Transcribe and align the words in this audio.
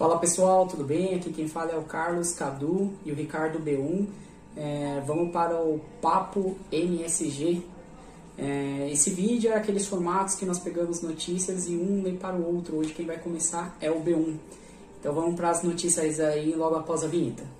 Fala 0.00 0.18
pessoal, 0.18 0.66
tudo 0.66 0.82
bem? 0.82 1.14
Aqui 1.14 1.30
quem 1.30 1.46
fala 1.46 1.72
é 1.72 1.76
o 1.76 1.82
Carlos 1.82 2.32
Cadu 2.32 2.90
e 3.04 3.12
o 3.12 3.14
Ricardo 3.14 3.58
B1. 3.58 4.06
É, 4.56 5.02
vamos 5.06 5.30
para 5.30 5.54
o 5.54 5.78
Papo 6.00 6.56
MSG. 6.72 7.62
É, 8.38 8.88
esse 8.90 9.10
vídeo 9.10 9.50
é 9.50 9.56
aqueles 9.56 9.86
formatos 9.86 10.36
que 10.36 10.46
nós 10.46 10.58
pegamos 10.58 11.02
notícias 11.02 11.68
e 11.68 11.76
um 11.76 12.02
lê 12.02 12.12
para 12.12 12.34
o 12.34 12.56
outro. 12.56 12.78
Hoje 12.78 12.94
quem 12.94 13.04
vai 13.04 13.18
começar 13.18 13.76
é 13.78 13.90
o 13.90 14.00
B1. 14.00 14.38
Então 14.98 15.12
vamos 15.12 15.34
para 15.34 15.50
as 15.50 15.62
notícias 15.62 16.18
aí 16.18 16.54
logo 16.54 16.76
após 16.76 17.04
a 17.04 17.06
vinheta. 17.06 17.59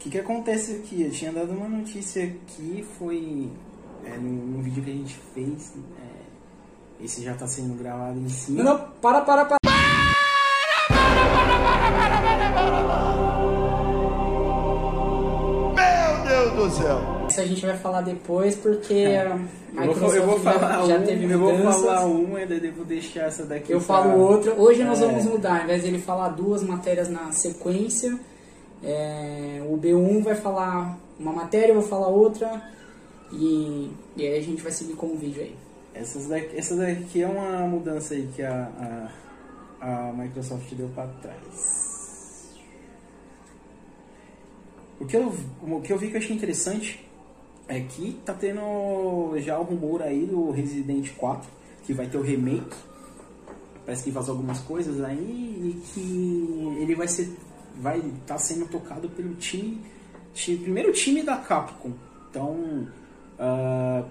Que, 0.00 0.10
que 0.10 0.18
acontece 0.18 0.72
aqui? 0.76 1.02
Eu 1.02 1.10
tinha 1.10 1.32
dado 1.32 1.52
uma 1.52 1.68
notícia 1.68 2.24
aqui, 2.24 2.84
foi 2.98 3.48
é, 4.04 4.16
no, 4.16 4.30
no 4.56 4.62
vídeo 4.62 4.82
que 4.82 4.90
a 4.90 4.94
gente 4.94 5.16
fez. 5.34 5.72
é, 5.98 7.04
esse 7.04 7.22
já 7.22 7.34
tá 7.34 7.46
sendo 7.46 7.74
gravado 7.78 8.18
em 8.18 8.28
cima. 8.28 8.62
Não, 8.62 8.78
não, 8.78 8.88
para, 9.00 9.20
para, 9.22 9.44
para. 9.44 9.58
Meu 15.76 16.24
Deus 16.24 16.52
do 16.54 16.70
céu! 16.82 17.00
Isso 17.28 17.40
a 17.40 17.44
gente 17.46 17.64
vai 17.64 17.76
falar 17.76 18.00
depois 18.02 18.56
porque 18.56 18.94
a 18.94 19.38
Eu 19.84 19.94
vou, 19.94 20.14
eu 20.14 20.26
vou 20.26 20.38
Microsoft 20.38 20.42
já- 20.44 20.52
falar 20.58 20.86
já, 20.86 20.96
um, 20.96 21.02
teve 21.04 21.24
eu 21.32 21.38
vou 21.38 21.52
mudanças. 21.56 21.80
falar 21.82 22.06
um, 22.06 22.36
ainda 22.36 22.58
devo 22.58 22.84
deixar 22.84 23.20
essa 23.26 23.44
daqui. 23.46 23.72
Eu 23.72 23.78
pra- 23.80 24.02
falo 24.02 24.18
outra. 24.20 24.52
Hoje 24.54 24.82
nós 24.82 25.00
É. 25.00 25.06
vamos 25.06 25.24
mudar, 25.26 25.58
ao 25.58 25.64
invés 25.64 25.82
de 25.82 25.88
ele 25.88 25.98
falar 26.00 26.28
duas 26.30 26.62
matérias 26.62 27.08
na 27.08 27.30
sequência, 27.30 28.18
é, 28.82 29.62
o 29.68 29.76
B1 29.76 30.22
vai 30.22 30.34
falar 30.34 30.98
uma 31.18 31.32
matéria, 31.32 31.72
eu 31.72 31.80
vou 31.80 31.88
falar 31.88 32.08
outra, 32.08 32.62
e, 33.32 33.90
e 34.16 34.26
aí 34.26 34.38
a 34.38 34.42
gente 34.42 34.62
vai 34.62 34.72
seguir 34.72 34.94
com 34.94 35.06
o 35.08 35.16
vídeo 35.16 35.42
aí. 35.42 35.54
Essas 35.94 36.26
daqui, 36.26 36.56
essa 36.56 36.76
daqui 36.76 37.22
é 37.22 37.28
uma 37.28 37.66
mudança 37.66 38.14
aí 38.14 38.28
que 38.34 38.42
a, 38.42 39.10
a, 39.80 40.08
a 40.08 40.12
Microsoft 40.12 40.72
deu 40.74 40.88
para 40.88 41.08
trás. 41.20 41.90
O 45.00 45.06
que, 45.06 45.16
eu, 45.16 45.34
o 45.62 45.80
que 45.80 45.92
eu 45.92 45.98
vi 45.98 46.08
que 46.08 46.16
eu 46.16 46.18
achei 46.18 46.36
interessante 46.36 47.08
é 47.66 47.80
que 47.80 48.20
tá 48.24 48.34
tendo 48.34 49.34
já 49.38 49.58
o 49.58 49.62
rumor 49.62 50.02
aí 50.02 50.26
do 50.26 50.50
Resident 50.50 51.10
4, 51.16 51.48
que 51.84 51.92
vai 51.92 52.06
ter 52.06 52.18
o 52.18 52.22
remake. 52.22 52.76
Parece 53.86 54.04
que 54.04 54.10
vazou 54.10 54.34
algumas 54.34 54.60
coisas 54.60 55.02
aí 55.02 55.16
e 55.16 55.80
que 55.86 56.76
ele 56.82 56.94
vai 56.94 57.08
ser 57.08 57.34
vai 57.80 57.98
estar 57.98 58.38
sendo 58.38 58.66
tocado 58.66 59.08
pelo 59.10 59.34
time, 59.34 59.80
time 60.34 60.58
primeiro 60.58 60.92
time 60.92 61.22
da 61.22 61.36
Capcom. 61.36 61.92
Então, 62.30 62.86
ah, 63.38 64.04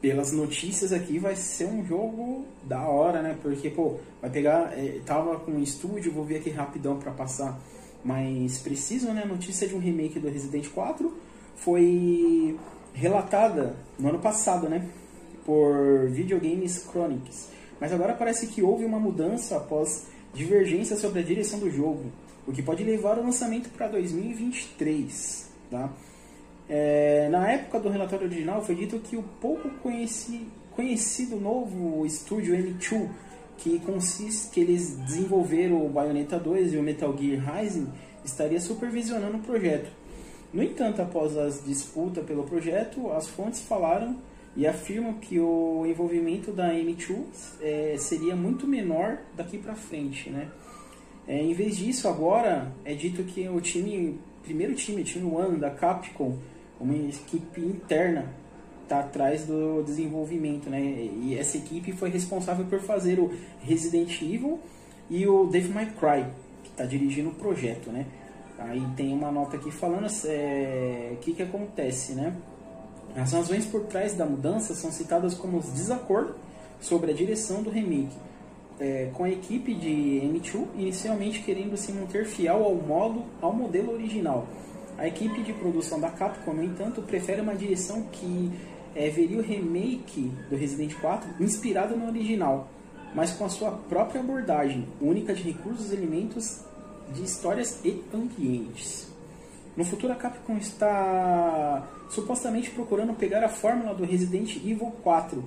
pelas 0.00 0.32
notícias 0.32 0.92
aqui 0.92 1.18
vai 1.18 1.36
ser 1.36 1.66
um 1.66 1.84
jogo 1.84 2.46
da 2.62 2.88
hora, 2.88 3.22
né? 3.22 3.36
Porque, 3.42 3.70
pô, 3.70 3.98
vai 4.20 4.30
pegar. 4.30 4.72
é, 4.78 5.00
tava 5.04 5.38
com 5.40 5.52
o 5.52 5.62
estúdio, 5.62 6.12
vou 6.12 6.24
ver 6.24 6.36
aqui 6.36 6.50
rapidão 6.50 6.98
pra 6.98 7.12
passar 7.12 7.58
mais 8.04 8.58
preciso, 8.58 9.08
né? 9.12 9.22
A 9.24 9.26
notícia 9.26 9.66
de 9.66 9.74
um 9.74 9.78
remake 9.78 10.18
do 10.18 10.28
Resident 10.28 10.68
4 10.68 11.12
foi 11.56 12.56
relatada 12.94 13.76
no 13.98 14.08
ano 14.08 14.18
passado, 14.18 14.68
né? 14.68 14.88
Por 15.44 16.08
Videogames 16.08 16.86
Chronics. 16.90 17.50
Mas 17.80 17.92
agora 17.92 18.14
parece 18.14 18.46
que 18.46 18.62
houve 18.62 18.84
uma 18.84 18.98
mudança 18.98 19.56
após 19.56 20.06
divergência 20.32 20.96
sobre 20.96 21.20
a 21.20 21.22
direção 21.22 21.58
do 21.58 21.70
jogo, 21.70 22.04
o 22.46 22.52
que 22.52 22.62
pode 22.62 22.84
levar 22.84 23.18
o 23.18 23.22
lançamento 23.22 23.68
para 23.70 23.88
2023, 23.88 25.50
tá? 25.70 25.92
É, 26.68 27.28
na 27.30 27.48
época 27.50 27.78
do 27.78 27.88
relatório 27.88 28.26
original 28.26 28.64
foi 28.64 28.74
dito 28.74 28.98
que 28.98 29.16
o 29.16 29.22
pouco 29.22 29.68
conheci- 29.82 30.48
conhecido 30.72 31.36
novo 31.36 32.04
estúdio 32.04 32.54
M2, 32.54 33.08
que 33.58 33.78
consiste 33.80 34.50
que 34.50 34.60
eles 34.60 34.96
desenvolveram 34.98 35.84
o 35.84 35.88
Bayonetta 35.88 36.38
2 36.38 36.74
e 36.74 36.76
o 36.76 36.82
Metal 36.82 37.16
Gear 37.16 37.56
Rising, 37.56 37.88
estaria 38.24 38.60
supervisionando 38.60 39.38
o 39.38 39.40
projeto. 39.40 39.90
No 40.52 40.62
entanto, 40.62 41.00
após 41.00 41.36
as 41.36 41.64
disputas 41.64 42.24
pelo 42.24 42.44
projeto, 42.44 43.10
as 43.12 43.28
fontes 43.28 43.60
falaram 43.60 44.16
e 44.56 44.66
afirmam 44.66 45.14
que 45.14 45.38
o 45.38 45.84
envolvimento 45.86 46.50
da 46.50 46.72
M2 46.72 47.16
é, 47.60 47.96
seria 47.98 48.34
muito 48.34 48.66
menor 48.66 49.18
daqui 49.36 49.58
para 49.58 49.74
frente, 49.74 50.30
né? 50.30 50.48
É, 51.28 51.42
em 51.42 51.52
vez 51.54 51.76
disso, 51.76 52.08
agora 52.08 52.72
é 52.84 52.94
dito 52.94 53.24
que 53.24 53.48
o 53.48 53.60
time, 53.60 54.18
primeiro 54.42 54.74
time, 54.74 55.02
time 55.02 55.30
One 55.30 55.58
da 55.58 55.70
Capcom, 55.70 56.36
uma 56.80 56.94
equipe 56.94 57.60
interna, 57.60 58.32
está 58.84 59.00
atrás 59.00 59.44
do 59.44 59.82
desenvolvimento, 59.82 60.70
né? 60.70 60.80
E 60.80 61.36
essa 61.36 61.56
equipe 61.56 61.92
foi 61.92 62.08
responsável 62.10 62.64
por 62.66 62.80
fazer 62.80 63.18
o 63.18 63.32
Resident 63.60 64.22
Evil 64.22 64.60
e 65.10 65.26
o 65.26 65.46
Devil 65.46 65.74
May 65.74 65.86
Cry, 65.86 66.24
que 66.62 66.70
está 66.70 66.84
dirigindo 66.84 67.30
o 67.30 67.34
projeto, 67.34 67.90
né? 67.90 68.06
Aí 68.58 68.82
tem 68.96 69.12
uma 69.12 69.30
nota 69.30 69.56
aqui 69.56 69.70
falando 69.70 70.06
é, 70.24 71.10
o 71.12 71.16
que, 71.16 71.32
que 71.32 71.42
acontece, 71.42 72.12
né? 72.12 72.34
As 73.16 73.32
razões 73.32 73.66
por 73.66 73.82
trás 73.86 74.14
da 74.14 74.24
mudança 74.24 74.74
são 74.74 74.92
citadas 74.92 75.34
como 75.34 75.58
os 75.58 75.66
desacordos 75.70 76.36
sobre 76.80 77.10
a 77.10 77.14
direção 77.14 77.62
do 77.62 77.70
remake, 77.70 78.14
é, 78.78 79.10
com 79.14 79.24
a 79.24 79.30
equipe 79.30 79.74
de 79.74 80.20
M2 80.24 80.66
inicialmente 80.76 81.42
querendo 81.42 81.76
se 81.76 81.92
manter 81.92 82.26
fiel 82.26 82.64
ao 82.64 82.74
modo, 82.74 83.24
ao 83.40 83.52
modelo 83.52 83.92
original. 83.92 84.46
A 84.98 85.06
equipe 85.06 85.42
de 85.42 85.52
produção 85.52 86.00
da 86.00 86.10
Capcom, 86.10 86.54
no 86.54 86.64
entanto, 86.64 87.02
prefere 87.02 87.40
uma 87.40 87.54
direção 87.54 88.02
que 88.12 88.50
é, 88.94 89.10
veria 89.10 89.38
o 89.38 89.42
remake 89.42 90.32
do 90.48 90.56
Resident 90.56 90.94
4 90.94 91.28
inspirado 91.38 91.96
no 91.96 92.06
original, 92.06 92.68
mas 93.14 93.32
com 93.32 93.44
a 93.44 93.48
sua 93.48 93.72
própria 93.72 94.20
abordagem, 94.20 94.86
única 95.00 95.34
de 95.34 95.42
recursos 95.42 95.92
elementos 95.92 96.62
de 97.14 97.22
histórias 97.22 97.80
e 97.84 98.02
ambientes. 98.12 99.06
No 99.76 99.84
futuro, 99.84 100.14
a 100.14 100.16
Capcom 100.16 100.56
está 100.56 101.86
supostamente 102.08 102.70
procurando 102.70 103.12
pegar 103.12 103.44
a 103.44 103.48
fórmula 103.48 103.94
do 103.94 104.04
Resident 104.04 104.56
Evil 104.56 104.92
4 105.02 105.44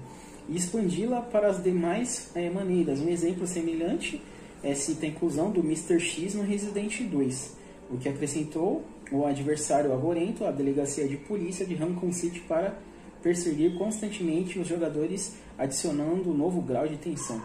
e 0.49 0.57
expandi-la 0.57 1.21
para 1.21 1.47
as 1.47 1.63
demais 1.63 2.31
eh, 2.35 2.49
maneiras. 2.49 2.99
Um 2.99 3.09
exemplo 3.09 3.45
semelhante 3.45 4.21
é 4.63 4.73
cita 4.73 5.05
a 5.05 5.09
inclusão 5.09 5.51
do 5.51 5.61
Mr. 5.61 5.99
X 5.99 6.33
no 6.33 6.43
Resident 6.43 7.01
2, 7.01 7.57
o 7.91 7.97
que 7.97 8.09
acrescentou 8.09 8.83
o 9.11 9.25
adversário 9.25 9.93
aborento 9.93 10.45
à 10.45 10.51
delegacia 10.51 11.07
de 11.07 11.17
polícia 11.17 11.65
de 11.65 11.75
Raccoon 11.75 12.11
City 12.11 12.41
para 12.41 12.77
perseguir 13.21 13.77
constantemente 13.77 14.59
os 14.59 14.67
jogadores, 14.67 15.35
adicionando 15.57 16.31
um 16.31 16.33
novo 16.33 16.61
grau 16.61 16.87
de 16.87 16.97
tensão. 16.97 17.41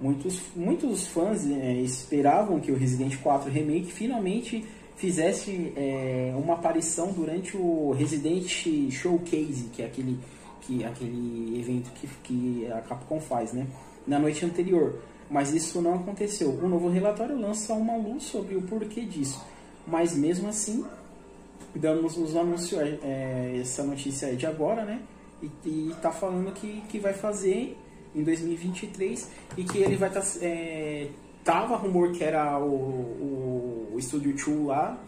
Muitos, 0.00 0.40
muitos 0.56 1.06
fãs 1.06 1.46
eh, 1.46 1.80
esperavam 1.82 2.58
que 2.58 2.72
o 2.72 2.76
Resident 2.76 3.16
4 3.18 3.50
Remake 3.50 3.92
finalmente 3.92 4.64
fizesse 4.96 5.72
eh, 5.76 6.32
uma 6.36 6.54
aparição 6.54 7.12
durante 7.12 7.56
o 7.56 7.92
Resident 7.92 8.46
Showcase, 8.90 9.70
que 9.72 9.82
é 9.82 9.86
aquele, 9.86 10.18
que, 10.62 10.84
aquele 10.84 11.60
evento 11.60 11.90
que, 11.92 12.08
que 12.22 12.72
a 12.72 12.80
Capcom 12.80 13.20
faz, 13.20 13.52
né? 13.52 13.66
na 14.06 14.18
noite 14.18 14.44
anterior. 14.44 14.98
Mas 15.30 15.52
isso 15.52 15.80
não 15.80 15.94
aconteceu. 15.94 16.50
O 16.50 16.68
novo 16.68 16.88
relatório 16.88 17.38
lança 17.38 17.72
uma 17.74 17.96
luz 17.96 18.24
sobre 18.24 18.54
o 18.54 18.62
porquê 18.62 19.02
disso. 19.02 19.42
Mas 19.86 20.14
mesmo 20.14 20.48
assim, 20.48 20.84
damos 21.74 22.16
os 22.16 22.36
anúncios, 22.36 22.80
eh, 22.80 23.58
essa 23.60 23.82
notícia 23.82 24.26
é 24.26 24.34
de 24.34 24.46
agora, 24.46 24.84
né? 24.84 25.00
E, 25.42 25.46
e 25.64 25.94
tá 26.00 26.10
falando 26.10 26.52
que, 26.52 26.82
que 26.88 26.98
vai 26.98 27.14
fazer 27.14 27.76
em 28.14 28.22
2023 28.22 29.30
e 29.56 29.64
que 29.64 29.78
ele 29.78 29.96
vai 29.96 30.08
estar. 30.08 30.20
Tá, 30.20 30.28
é, 30.42 31.08
tava 31.42 31.76
rumor 31.76 32.12
que 32.12 32.22
era 32.22 32.58
o, 32.58 32.64
o, 32.64 33.92
o 33.94 34.00
Studio 34.00 34.32
2 34.32 34.66
lá, 34.66 34.98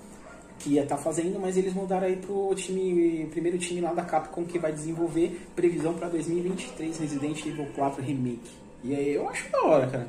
que 0.59 0.71
ia 0.71 0.83
estar 0.83 0.97
fazendo, 0.97 1.39
mas 1.39 1.57
eles 1.57 1.75
mudaram 1.75 2.07
aí 2.07 2.17
pro 2.17 2.55
time, 2.55 3.27
primeiro 3.31 3.59
time 3.59 3.81
lá 3.81 3.93
da 3.93 4.03
Capcom 4.03 4.45
que 4.45 4.59
vai 4.59 4.73
desenvolver 4.73 5.41
previsão 5.55 5.95
para 5.95 6.09
2023 6.09 6.99
Resident 6.99 7.45
Evil 7.45 7.67
4 7.75 8.03
Remake. 8.03 8.51
E 8.83 8.95
aí 8.95 9.15
eu 9.15 9.29
acho 9.29 9.51
da 9.51 9.63
hora, 9.63 9.87
cara. 9.87 10.09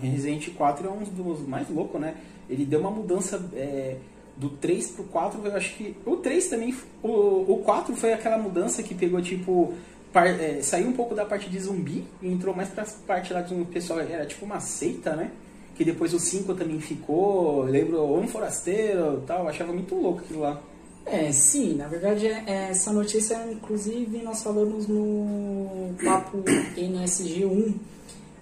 Resident 0.00 0.50
4 0.54 0.86
é 0.86 0.90
um 0.90 1.02
dos 1.02 1.46
mais 1.46 1.68
loucos, 1.68 2.00
né? 2.00 2.16
Ele 2.48 2.64
deu 2.64 2.80
uma 2.80 2.90
mudança 2.90 3.42
é, 3.54 3.96
do 4.36 4.50
3 4.50 4.90
pro 4.92 5.04
4, 5.04 5.40
eu 5.44 5.56
acho 5.56 5.74
que. 5.76 5.96
O 6.04 6.16
3 6.16 6.48
também. 6.48 6.74
O, 7.02 7.08
o 7.08 7.62
4 7.64 7.94
foi 7.96 8.12
aquela 8.12 8.38
mudança 8.38 8.82
que 8.82 8.94
pegou 8.94 9.22
tipo 9.22 9.72
par, 10.12 10.26
é, 10.26 10.62
saiu 10.62 10.88
um 10.88 10.92
pouco 10.92 11.14
da 11.14 11.24
parte 11.24 11.48
de 11.48 11.58
zumbi 11.58 12.04
e 12.22 12.28
entrou 12.28 12.54
mais 12.54 12.68
pra 12.68 12.84
parte 13.06 13.32
lá 13.32 13.42
que 13.42 13.54
o 13.54 13.64
pessoal 13.66 14.00
era 14.00 14.26
tipo 14.26 14.44
uma 14.44 14.60
seita, 14.60 15.14
né? 15.16 15.30
Que 15.74 15.84
depois 15.84 16.14
o 16.14 16.18
5 16.18 16.54
também 16.54 16.80
ficou, 16.80 17.62
lembro 17.62 18.02
Homem 18.04 18.28
Forasteiro 18.28 19.22
tal, 19.26 19.48
achava 19.48 19.72
muito 19.72 19.94
louco 19.94 20.20
aquilo 20.20 20.40
lá. 20.40 20.60
É, 21.06 21.30
sim, 21.32 21.74
na 21.74 21.86
verdade 21.86 22.26
é, 22.26 22.44
é, 22.46 22.70
essa 22.70 22.92
notícia, 22.92 23.36
inclusive, 23.50 24.22
nós 24.22 24.42
falamos 24.42 24.86
no 24.86 25.94
papo 26.02 26.38
NSG1. 26.76 27.74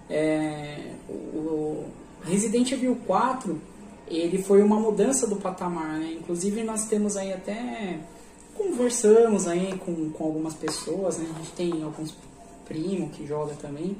É, 0.09 0.93
o 1.09 1.85
Resident 2.23 2.71
Evil 2.71 2.97
4 3.05 3.59
ele 4.07 4.41
foi 4.41 4.61
uma 4.61 4.79
mudança 4.79 5.27
do 5.27 5.37
patamar, 5.37 5.99
né? 5.99 6.17
Inclusive 6.19 6.63
nós 6.63 6.85
temos 6.85 7.17
aí 7.17 7.33
até 7.33 7.99
conversamos 8.55 9.47
aí 9.47 9.75
com, 9.77 10.09
com 10.11 10.23
algumas 10.23 10.53
pessoas, 10.53 11.17
né? 11.17 11.27
A 11.33 11.39
gente 11.39 11.51
tem 11.53 11.83
alguns 11.83 12.15
primos 12.65 13.15
que 13.15 13.25
joga 13.25 13.53
também. 13.55 13.97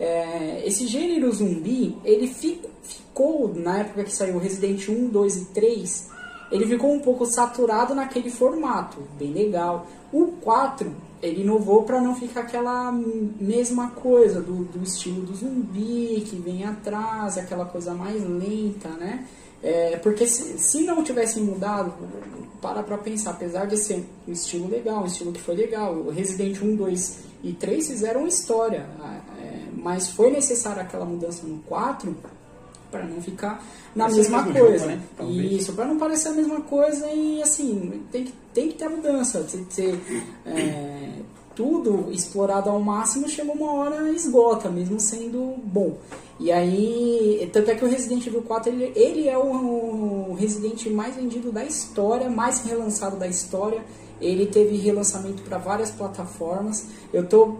É, 0.00 0.62
esse 0.66 0.86
gênero 0.86 1.30
zumbi, 1.30 1.94
ele 2.02 2.26
fico, 2.26 2.70
ficou, 2.82 3.54
na 3.54 3.80
época 3.80 4.02
que 4.04 4.10
saiu 4.10 4.38
Resident 4.38 4.88
1, 4.88 5.08
2 5.08 5.36
e 5.36 5.44
3, 5.52 6.10
ele 6.50 6.66
ficou 6.66 6.90
um 6.90 7.00
pouco 7.00 7.26
saturado 7.26 7.94
naquele 7.94 8.30
formato, 8.30 9.06
bem 9.18 9.30
legal. 9.30 9.86
O 10.10 10.28
4, 10.40 10.90
ele 11.22 11.42
inovou 11.42 11.82
para 11.82 12.00
não 12.00 12.14
ficar 12.14 12.40
aquela 12.40 12.90
mesma 12.90 13.90
coisa 13.90 14.40
do, 14.40 14.64
do 14.64 14.82
estilo 14.82 15.20
do 15.20 15.34
zumbi 15.34 16.24
que 16.26 16.36
vem 16.36 16.64
atrás, 16.64 17.36
aquela 17.36 17.66
coisa 17.66 17.92
mais 17.92 18.22
lenta, 18.24 18.88
né? 18.88 19.26
É, 19.62 19.98
porque 19.98 20.26
se, 20.26 20.58
se 20.58 20.82
não 20.82 21.04
tivessem 21.04 21.42
mudado, 21.42 21.92
para 22.62 22.82
pra 22.82 22.96
pensar, 22.96 23.32
apesar 23.32 23.66
de 23.66 23.76
ser 23.76 24.06
um 24.26 24.32
estilo 24.32 24.66
legal, 24.66 25.02
um 25.02 25.06
estilo 25.06 25.30
que 25.30 25.40
foi 25.40 25.54
legal, 25.54 25.94
o 25.94 26.10
Resident 26.10 26.60
1, 26.62 26.76
2 26.76 27.18
e 27.44 27.52
3 27.52 27.86
fizeram 27.86 28.26
história, 28.26 28.88
mas 29.82 30.08
foi 30.08 30.30
necessária 30.30 30.82
aquela 30.82 31.04
mudança 31.04 31.46
no 31.46 31.58
4 31.60 32.16
para 32.90 33.04
não 33.04 33.22
ficar 33.22 33.64
na 33.94 34.08
mesma 34.08 34.44
coisa. 34.44 34.78
Jogo, 34.78 34.86
né? 34.86 35.00
Isso, 35.30 35.72
para 35.72 35.86
não 35.86 35.96
parecer 35.96 36.28
a 36.28 36.32
mesma 36.32 36.60
coisa 36.62 37.08
e 37.10 37.42
assim, 37.42 38.02
tem 38.10 38.24
que, 38.24 38.32
tem 38.52 38.68
que 38.68 38.74
ter 38.74 38.88
mudança. 38.88 39.46
Tem 39.50 39.64
que 39.64 39.74
ter, 39.74 40.24
é, 40.44 41.12
tudo 41.54 42.10
explorado 42.10 42.68
ao 42.68 42.80
máximo 42.80 43.28
chega 43.28 43.52
uma 43.52 43.72
hora 43.72 44.10
esgota, 44.10 44.68
mesmo 44.68 44.98
sendo 44.98 45.54
bom. 45.64 45.98
E 46.38 46.50
aí, 46.50 47.48
tanto 47.52 47.70
é 47.70 47.74
que 47.74 47.84
o 47.84 47.88
Resident 47.88 48.26
Evil 48.26 48.42
4 48.42 48.72
ele, 48.72 48.92
ele 48.96 49.28
é 49.28 49.36
o, 49.36 50.30
o 50.30 50.34
Resident 50.34 50.86
mais 50.86 51.14
vendido 51.14 51.52
da 51.52 51.64
história, 51.64 52.30
mais 52.30 52.60
relançado 52.64 53.16
da 53.16 53.28
história. 53.28 53.84
Ele 54.20 54.46
teve 54.46 54.76
relançamento 54.76 55.42
para 55.42 55.58
várias 55.58 55.90
plataformas. 55.90 56.86
Eu 57.12 57.26
tô 57.26 57.56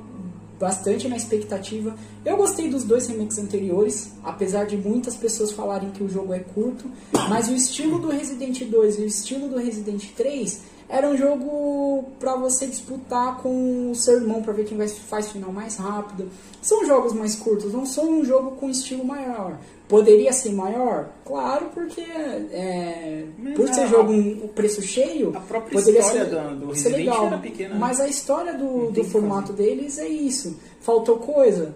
bastante 0.61 1.09
na 1.09 1.17
expectativa. 1.17 1.97
Eu 2.23 2.37
gostei 2.37 2.69
dos 2.69 2.85
dois 2.85 3.07
remakes 3.07 3.39
anteriores, 3.39 4.13
apesar 4.23 4.67
de 4.67 4.77
muitas 4.77 5.17
pessoas 5.17 5.51
falarem 5.51 5.91
que 5.91 6.05
o 6.05 6.09
jogo 6.09 6.35
é 6.35 6.41
curto, 6.41 6.85
mas 7.31 7.49
o 7.49 7.55
estilo 7.55 7.99
do 7.99 8.11
Resident 8.11 8.63
2 8.63 8.99
e 8.99 9.03
o 9.03 9.07
estilo 9.07 9.49
do 9.49 9.57
Resident 9.57 10.05
3 10.15 10.61
era 10.87 11.09
um 11.09 11.17
jogo 11.17 12.05
para 12.19 12.35
você 12.35 12.67
disputar 12.67 13.39
com 13.39 13.93
o 13.93 13.95
seu 13.95 14.17
irmão 14.17 14.43
para 14.43 14.53
ver 14.53 14.67
quem 14.67 14.77
vai, 14.77 14.89
faz 14.89 15.31
final 15.31 15.53
mais 15.53 15.77
rápido. 15.77 16.29
São 16.61 16.85
jogos 16.85 17.13
mais 17.15 17.37
curtos, 17.37 17.73
não 17.73 17.87
são 17.87 18.11
um 18.11 18.25
jogo 18.25 18.57
com 18.57 18.69
estilo 18.69 19.05
maior. 19.05 19.59
Poderia 19.91 20.33
ser 20.33 20.53
maior? 20.53 21.09
Claro, 21.25 21.67
porque 21.75 22.01
é, 22.01 23.25
por 23.57 23.69
ser 23.69 23.89
jogo 23.89 24.13
um 24.13 24.49
preço 24.49 24.81
cheio, 24.81 25.37
a 25.37 25.41
própria 25.41 25.79
poderia 25.79 26.01
história 26.01 26.25
ser, 26.25 26.31
do, 26.31 26.67
do 26.67 26.77
ser 26.77 26.89
legal. 26.91 27.27
era 27.27 27.39
pequena. 27.39 27.75
Né? 27.75 27.81
Mas 27.81 28.01
a 28.01 28.07
história 28.07 28.57
do, 28.57 28.93
do 28.93 29.05
formato 29.05 29.53
deles 29.53 29.99
é 29.99 30.07
isso. 30.07 30.57
Faltou 30.81 31.19
coisa? 31.19 31.75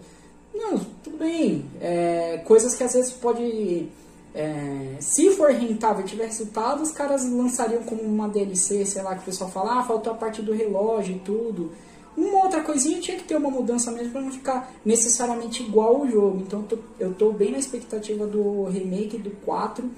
Não, 0.55 0.79
tudo 1.03 1.19
bem. 1.19 1.67
É, 1.81 2.41
coisas 2.45 2.75
que 2.75 2.85
às 2.85 2.95
vezes 2.95 3.11
pode 3.11 3.89
é, 4.35 4.97
se 4.99 5.31
for 5.31 5.51
rentável 5.53 6.05
e 6.05 6.09
tiver 6.09 6.27
resultado, 6.27 6.83
os 6.83 6.91
caras 6.91 7.25
lançariam 7.29 7.85
como 7.85 8.03
uma 8.03 8.29
DLC, 8.29 8.85
sei 8.85 9.03
lá, 9.03 9.15
que 9.15 9.23
o 9.23 9.25
pessoal 9.25 9.49
fala, 9.49 9.79
ah, 9.79 9.83
faltou 9.85 10.13
a 10.13 10.17
parte 10.17 10.43
do 10.43 10.53
relógio 10.53 11.15
e 11.15 11.19
tudo. 11.21 11.71
Uma 12.17 12.45
outra 12.45 12.63
coisinha 12.63 13.01
tinha 13.01 13.17
que 13.17 13.25
ter 13.25 13.37
uma 13.37 13.51
mudança 13.51 13.91
mesmo 13.91 14.13
para 14.13 14.21
não 14.21 14.31
ficar 14.31 14.73
necessariamente 14.85 15.63
igual 15.63 16.01
o 16.01 16.11
jogo. 16.11 16.43
Então 16.47 16.61
eu 16.61 16.67
tô, 16.67 16.79
eu 17.01 17.15
tô 17.15 17.33
bem 17.33 17.51
na 17.51 17.59
expectativa 17.59 18.27
do 18.27 18.65
remake 18.65 19.19
do 19.19 19.31
4. 19.45 19.89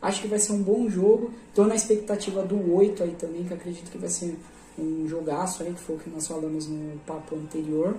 Acho 0.00 0.22
que 0.22 0.28
vai 0.28 0.38
ser 0.38 0.52
um 0.52 0.62
bom 0.62 0.88
jogo. 0.88 1.30
Tô 1.54 1.64
na 1.64 1.74
expectativa 1.74 2.42
do 2.42 2.74
8 2.74 3.02
aí 3.02 3.14
também, 3.18 3.44
que 3.44 3.52
acredito 3.52 3.90
que 3.90 3.98
vai 3.98 4.08
ser 4.08 4.38
um 4.78 5.06
jogaço 5.06 5.62
aí, 5.62 5.72
que 5.72 5.80
foi 5.80 5.96
o 5.96 5.98
que 5.98 6.10
nós 6.10 6.26
falamos 6.26 6.66
no 6.66 6.98
papo 7.06 7.34
anterior. 7.34 7.94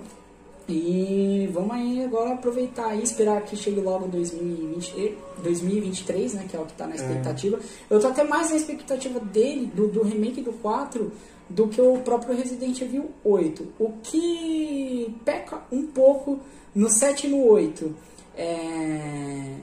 E 0.70 1.50
vamos 1.54 1.72
aí 1.72 2.04
agora 2.04 2.34
aproveitar 2.34 2.94
e 2.94 3.02
esperar 3.02 3.42
que 3.44 3.56
chegue 3.56 3.80
logo 3.80 4.08
2020, 4.08 5.18
2023, 5.42 6.34
né? 6.34 6.46
Que 6.50 6.58
é 6.58 6.60
o 6.60 6.66
que 6.66 6.74
está 6.74 6.86
na 6.86 6.94
é. 6.94 6.98
expectativa. 6.98 7.58
É. 7.58 7.94
Eu 7.94 8.00
tô 8.02 8.08
até 8.08 8.24
mais 8.24 8.50
na 8.50 8.58
expectativa 8.58 9.20
dele, 9.20 9.72
do, 9.74 9.88
do 9.88 10.04
remake 10.04 10.42
do 10.42 10.52
4, 10.54 11.10
do 11.50 11.68
que 11.68 11.82
o 11.82 11.98
próprio 12.00 12.36
Resident 12.36 12.80
Evil 12.82 13.12
8. 13.24 13.68
O 13.80 13.94
que 14.04 15.16
peca 15.24 15.62
um 15.72 15.88
pouco 15.88 16.40
no 16.74 16.90
7 16.90 17.28
e 17.28 17.30
no 17.30 17.46
8 17.46 17.96
é 18.36 19.56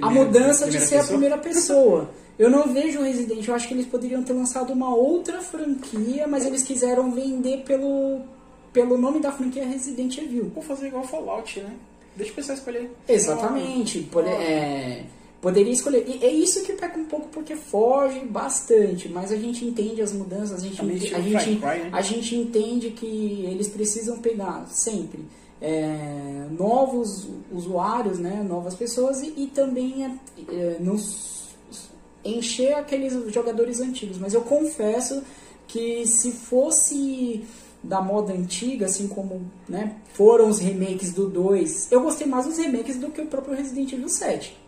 a 0.00 0.10
mudança 0.10 0.66
de 0.66 0.78
ser 0.80 0.96
pessoa? 0.96 1.02
a 1.02 1.06
primeira 1.06 1.38
pessoa. 1.38 2.10
Eu 2.38 2.50
não 2.50 2.72
vejo 2.72 2.98
o 2.98 3.02
Resident, 3.02 3.46
eu 3.46 3.54
acho 3.54 3.66
que 3.66 3.72
eles 3.72 3.86
poderiam 3.86 4.22
ter 4.22 4.34
lançado 4.34 4.72
uma 4.72 4.94
outra 4.94 5.40
franquia, 5.40 6.26
mas 6.26 6.44
eles 6.44 6.62
quiseram 6.62 7.10
vender 7.12 7.62
pelo 7.64 8.20
pelo 8.72 8.98
nome 8.98 9.20
da 9.20 9.32
franquia 9.32 9.64
Resident 9.64 10.18
Evil. 10.18 10.50
Vou 10.54 10.62
fazer 10.62 10.88
igual 10.88 11.02
Fallout, 11.02 11.60
né? 11.60 11.72
Deixa 12.14 12.32
o 12.32 12.34
pessoal 12.34 12.58
escolher. 12.58 12.90
Exatamente. 13.08 14.00
Pode, 14.12 14.28
é, 14.28 15.04
poderia 15.46 15.72
escolher. 15.72 16.04
E 16.08 16.24
é 16.24 16.28
isso 16.28 16.64
que 16.64 16.72
peca 16.72 16.98
um 16.98 17.04
pouco 17.04 17.28
porque 17.28 17.54
foge 17.54 18.18
bastante, 18.18 19.08
mas 19.08 19.30
a 19.30 19.36
gente 19.36 19.64
entende 19.64 20.02
as 20.02 20.12
mudanças, 20.12 20.58
a 20.58 20.66
gente, 20.66 20.80
a 21.14 21.20
gente, 21.20 21.50
né? 21.60 21.88
a 21.92 22.00
gente 22.00 22.34
entende 22.34 22.90
que 22.90 23.46
eles 23.48 23.68
precisam 23.68 24.18
pegar 24.18 24.66
sempre 24.68 25.20
é, 25.62 26.48
novos 26.50 27.28
usuários, 27.52 28.18
né, 28.18 28.42
novas 28.42 28.74
pessoas 28.74 29.22
e, 29.22 29.34
e 29.36 29.46
também 29.46 30.04
é, 30.04 30.10
é, 30.52 30.76
nos 30.80 31.54
encher 32.24 32.74
aqueles 32.74 33.32
jogadores 33.32 33.80
antigos. 33.80 34.18
Mas 34.18 34.34
eu 34.34 34.40
confesso 34.40 35.22
que 35.68 36.04
se 36.08 36.32
fosse 36.32 37.44
da 37.84 38.00
moda 38.02 38.32
antiga, 38.32 38.86
assim 38.86 39.06
como 39.06 39.48
né, 39.68 39.94
foram 40.12 40.48
os 40.48 40.58
remakes 40.58 41.12
do 41.12 41.28
2. 41.28 41.92
Eu 41.92 42.00
gostei 42.00 42.26
mais 42.26 42.46
dos 42.46 42.58
remakes 42.58 42.96
do 42.96 43.12
que 43.12 43.20
o 43.20 43.28
próprio 43.28 43.54
Resident 43.54 43.92
Evil 43.92 44.08
7. 44.08 44.65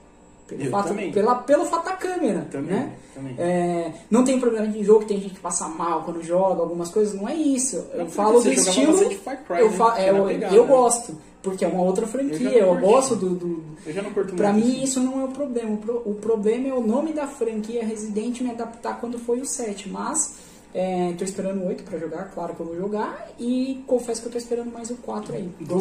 Pelo, 0.49 0.71
fato, 0.71 0.95
pela, 1.13 1.35
pelo 1.35 1.65
fato 1.67 1.85
da 1.85 1.93
câmera. 1.93 2.47
Também, 2.51 2.71
né? 2.71 2.93
também. 3.15 3.35
É, 3.37 3.93
não 4.11 4.25
tem 4.25 4.41
problema 4.41 4.67
de 4.67 4.83
jogo, 4.83 5.05
tem 5.05 5.21
gente 5.21 5.35
que 5.35 5.41
passa 5.41 5.69
mal 5.69 6.05
quando 6.05 6.23
joga, 6.23 6.63
algumas 6.63 6.91
coisas, 6.91 7.15
não 7.15 7.29
é 7.29 7.35
isso. 7.35 7.85
Eu 7.93 8.05
não, 8.05 8.11
falo 8.11 8.41
do 8.41 8.51
estilo. 8.51 8.97
Cry, 8.97 9.61
eu, 9.61 9.71
fa 9.73 9.95
né? 9.95 10.07
é, 10.07 10.11
eu, 10.11 10.25
pegar, 10.25 10.55
eu 10.55 10.63
né? 10.63 10.69
gosto, 10.69 11.19
porque 11.43 11.67
é 11.67 11.69
uma 11.69 11.83
outra 11.83 12.07
franquia, 12.07 12.49
eu, 12.49 12.75
eu 12.75 12.81
gosto 12.81 13.15
do, 13.15 13.35
do. 13.35 13.63
Eu 13.85 13.93
já 13.93 14.01
não 14.01 14.11
curto 14.11 14.35
Pra 14.35 14.51
mim, 14.51 14.63
assim. 14.63 14.85
isso 14.85 15.01
não 15.01 15.21
é 15.21 15.25
o 15.25 15.29
problema. 15.29 15.75
O, 15.75 15.77
pro, 15.77 16.03
o 16.07 16.15
problema 16.15 16.69
é 16.69 16.73
o 16.73 16.81
nome 16.81 17.13
da 17.13 17.27
franquia 17.27 17.85
Resident 17.85 18.41
me 18.41 18.51
adaptar 18.51 18.99
quando 18.99 19.19
foi 19.19 19.41
o 19.41 19.45
7. 19.45 19.91
Mas 19.91 20.39
é, 20.73 21.13
tô 21.19 21.25
esperando 21.25 21.63
o 21.63 21.67
8 21.67 21.85
pra 21.85 21.99
jogar, 21.99 22.31
claro 22.31 22.55
que 22.55 22.61
eu 22.61 22.67
vou 22.67 22.77
jogar. 22.77 23.29
E 23.39 23.85
confesso 23.87 24.23
que 24.23 24.29
eu 24.29 24.33
tô 24.33 24.39
esperando 24.39 24.73
mais 24.73 24.89
o 24.89 24.97
4 24.97 25.35
aí. 25.35 25.51
Do, 25.61 25.79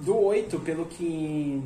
do 0.00 0.16
8, 0.18 0.58
pelo 0.58 0.86
que 0.86 1.62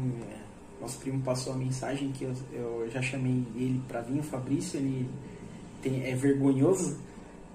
nosso 0.80 0.98
primo 0.98 1.22
passou 1.22 1.52
a 1.52 1.56
mensagem 1.56 2.12
que 2.12 2.24
eu, 2.24 2.32
eu 2.52 2.88
já 2.90 3.00
chamei 3.00 3.44
ele 3.54 3.80
pra 3.88 4.00
vir, 4.00 4.20
o 4.20 4.22
Fabrício, 4.22 4.78
ele 4.78 5.08
tem, 5.82 6.04
é 6.04 6.14
vergonhoso. 6.14 6.98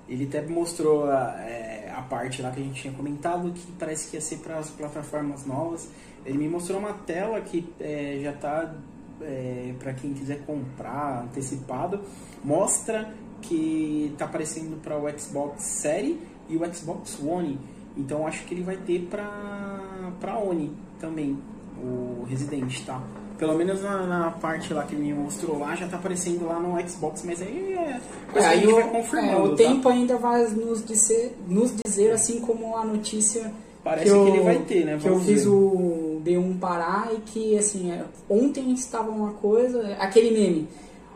Ele 0.09 0.25
até 0.25 0.41
mostrou 0.41 1.05
a, 1.05 1.35
é, 1.39 1.93
a 1.95 2.01
parte 2.01 2.41
lá 2.41 2.51
que 2.51 2.59
a 2.59 2.63
gente 2.63 2.81
tinha 2.81 2.93
comentado, 2.93 3.51
que 3.51 3.71
parece 3.73 4.09
que 4.09 4.17
ia 4.17 4.21
ser 4.21 4.37
para 4.37 4.57
as 4.57 4.69
plataformas 4.69 5.45
novas. 5.45 5.87
Ele 6.25 6.37
me 6.37 6.49
mostrou 6.49 6.79
uma 6.79 6.93
tela 6.93 7.39
que 7.41 7.67
é, 7.79 8.19
já 8.21 8.31
está 8.31 8.75
é, 9.21 9.73
para 9.79 9.93
quem 9.93 10.13
quiser 10.13 10.43
comprar 10.45 11.23
antecipado. 11.23 12.01
Mostra 12.43 13.13
que 13.41 14.09
está 14.13 14.25
aparecendo 14.25 14.81
para 14.81 14.97
o 14.97 15.19
Xbox 15.19 15.63
Series 15.63 16.17
e 16.49 16.57
o 16.57 16.73
Xbox 16.73 17.19
One. 17.21 17.59
Então 17.95 18.27
acho 18.27 18.45
que 18.45 18.53
ele 18.53 18.63
vai 18.63 18.77
ter 18.77 19.07
para 19.09 20.11
para 20.19 20.37
One 20.37 20.71
também, 20.99 21.37
o 21.83 22.25
Resident, 22.27 22.85
tá? 22.85 23.01
Pelo 23.37 23.55
menos 23.55 23.81
na, 23.81 24.05
na, 24.05 24.31
parte 24.31 24.71
lá 24.71 24.83
que 24.83 24.93
ele 24.93 25.05
me 25.05 25.13
mostrou 25.13 25.57
lá, 25.57 25.75
já 25.75 25.87
tá 25.87 25.97
aparecendo 25.97 26.45
lá 26.45 26.59
no 26.59 26.79
Xbox, 26.87 27.23
mas 27.25 27.41
aí 27.41 27.73
é 27.73 27.99
coisa 28.31 28.47
é, 28.47 28.51
que 28.51 28.57
a 28.57 28.61
gente 28.61 28.73
vai 28.73 28.89
confirmando. 28.89 29.31
É, 29.31 29.41
o 29.41 29.49
tá? 29.49 29.55
tempo 29.55 29.89
ainda 29.89 30.17
vai 30.17 30.45
nos 30.49 30.85
dizer, 30.85 31.35
nos 31.47 31.73
dizer, 31.83 32.11
assim 32.11 32.39
como 32.39 32.77
a 32.77 32.85
notícia 32.85 33.51
Parece 33.83 34.05
que, 34.05 34.11
eu, 34.11 34.25
que 34.25 34.31
ele 34.31 34.41
vai 34.41 34.59
ter, 34.59 34.85
né? 34.85 34.99
que 35.01 35.07
eu 35.07 35.19
fiz 35.19 35.45
o 35.47 36.21
B1 36.23 36.59
parar 36.59 37.09
e 37.13 37.17
que, 37.21 37.57
assim, 37.57 37.91
é, 37.91 38.03
ontem 38.29 38.71
estava 38.73 39.09
uma 39.09 39.31
coisa, 39.33 39.95
aquele 39.99 40.29
meme, 40.29 40.67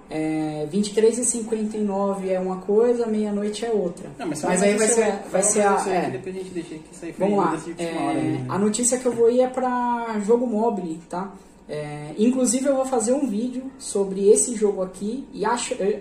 é, 0.10 0.68
23 0.70 1.18
e 1.18 1.26
59 1.26 2.30
é 2.30 2.40
uma 2.40 2.58
coisa, 2.58 3.08
meia-noite 3.08 3.66
é 3.66 3.72
outra. 3.72 4.10
Não, 4.20 4.28
mas, 4.28 4.44
mas 4.44 4.62
aí 4.62 4.76
vai 4.76 4.88
ser, 4.88 5.14
vai 5.32 5.44
ser 5.44 5.62
a. 5.62 5.84
É, 5.88 6.10
depois 6.12 6.36
a 6.36 6.40
gente 6.40 6.52
deixa 6.52 6.76
que 6.76 7.06
aí 7.06 7.16
Vamos 7.18 7.38
lá. 7.38 7.60
É, 7.78 7.96
hora, 7.98 8.22
né? 8.22 8.46
A 8.48 8.60
notícia 8.60 9.00
que 9.00 9.06
eu 9.06 9.12
vou 9.12 9.30
ir 9.32 9.42
é 9.42 9.48
para 9.48 10.20
jogo 10.20 10.46
mobile, 10.46 11.00
tá? 11.10 11.34
É, 11.68 12.14
inclusive 12.20 12.68
eu 12.68 12.76
vou 12.76 12.86
fazer 12.86 13.14
um 13.14 13.28
vídeo 13.28 13.72
sobre 13.80 14.30
esse 14.30 14.54
jogo 14.56 14.84
aqui 14.84 15.28
e 15.34 15.44
a, 15.44 15.56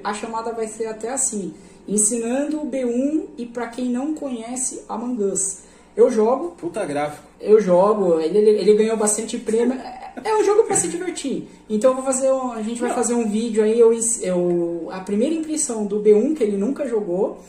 a 0.04 0.12
chamada 0.12 0.52
vai 0.52 0.66
ser 0.66 0.86
até 0.86 1.10
assim. 1.10 1.54
ensinando 1.88 2.60
o 2.60 2.70
B1 2.70 3.28
e 3.38 3.46
para 3.46 3.68
quem 3.68 3.86
não 3.86 4.14
conhece 4.14 4.82
Among 4.88 5.22
Us. 5.24 5.62
Eu 5.96 6.10
jogo, 6.10 6.50
Puta 6.58 6.84
gráfico. 6.84 7.22
eu 7.40 7.60
jogo, 7.60 8.18
ele, 8.20 8.38
ele, 8.38 8.50
ele 8.60 8.74
ganhou 8.74 8.96
bastante 8.96 9.38
prêmio. 9.38 9.74
É- 9.78 10.04
É 10.24 10.36
um 10.36 10.44
jogo 10.44 10.62
para 10.64 10.76
se 10.76 10.86
divertir. 10.88 11.48
Então 11.68 11.90
eu 11.90 11.96
vou 11.96 12.04
fazer, 12.04 12.30
um- 12.32 12.52
a 12.52 12.62
gente 12.62 12.80
vai 12.80 12.88
Não. 12.90 12.96
fazer 12.96 13.14
um 13.14 13.28
vídeo 13.28 13.62
aí, 13.64 13.78
eu, 13.78 13.92
eu 14.22 14.88
a 14.92 15.00
primeira 15.00 15.34
impressão 15.34 15.84
do 15.86 16.00
B1 16.00 16.34
que 16.36 16.42
ele 16.44 16.56
nunca 16.56 16.86
jogou 16.86 17.40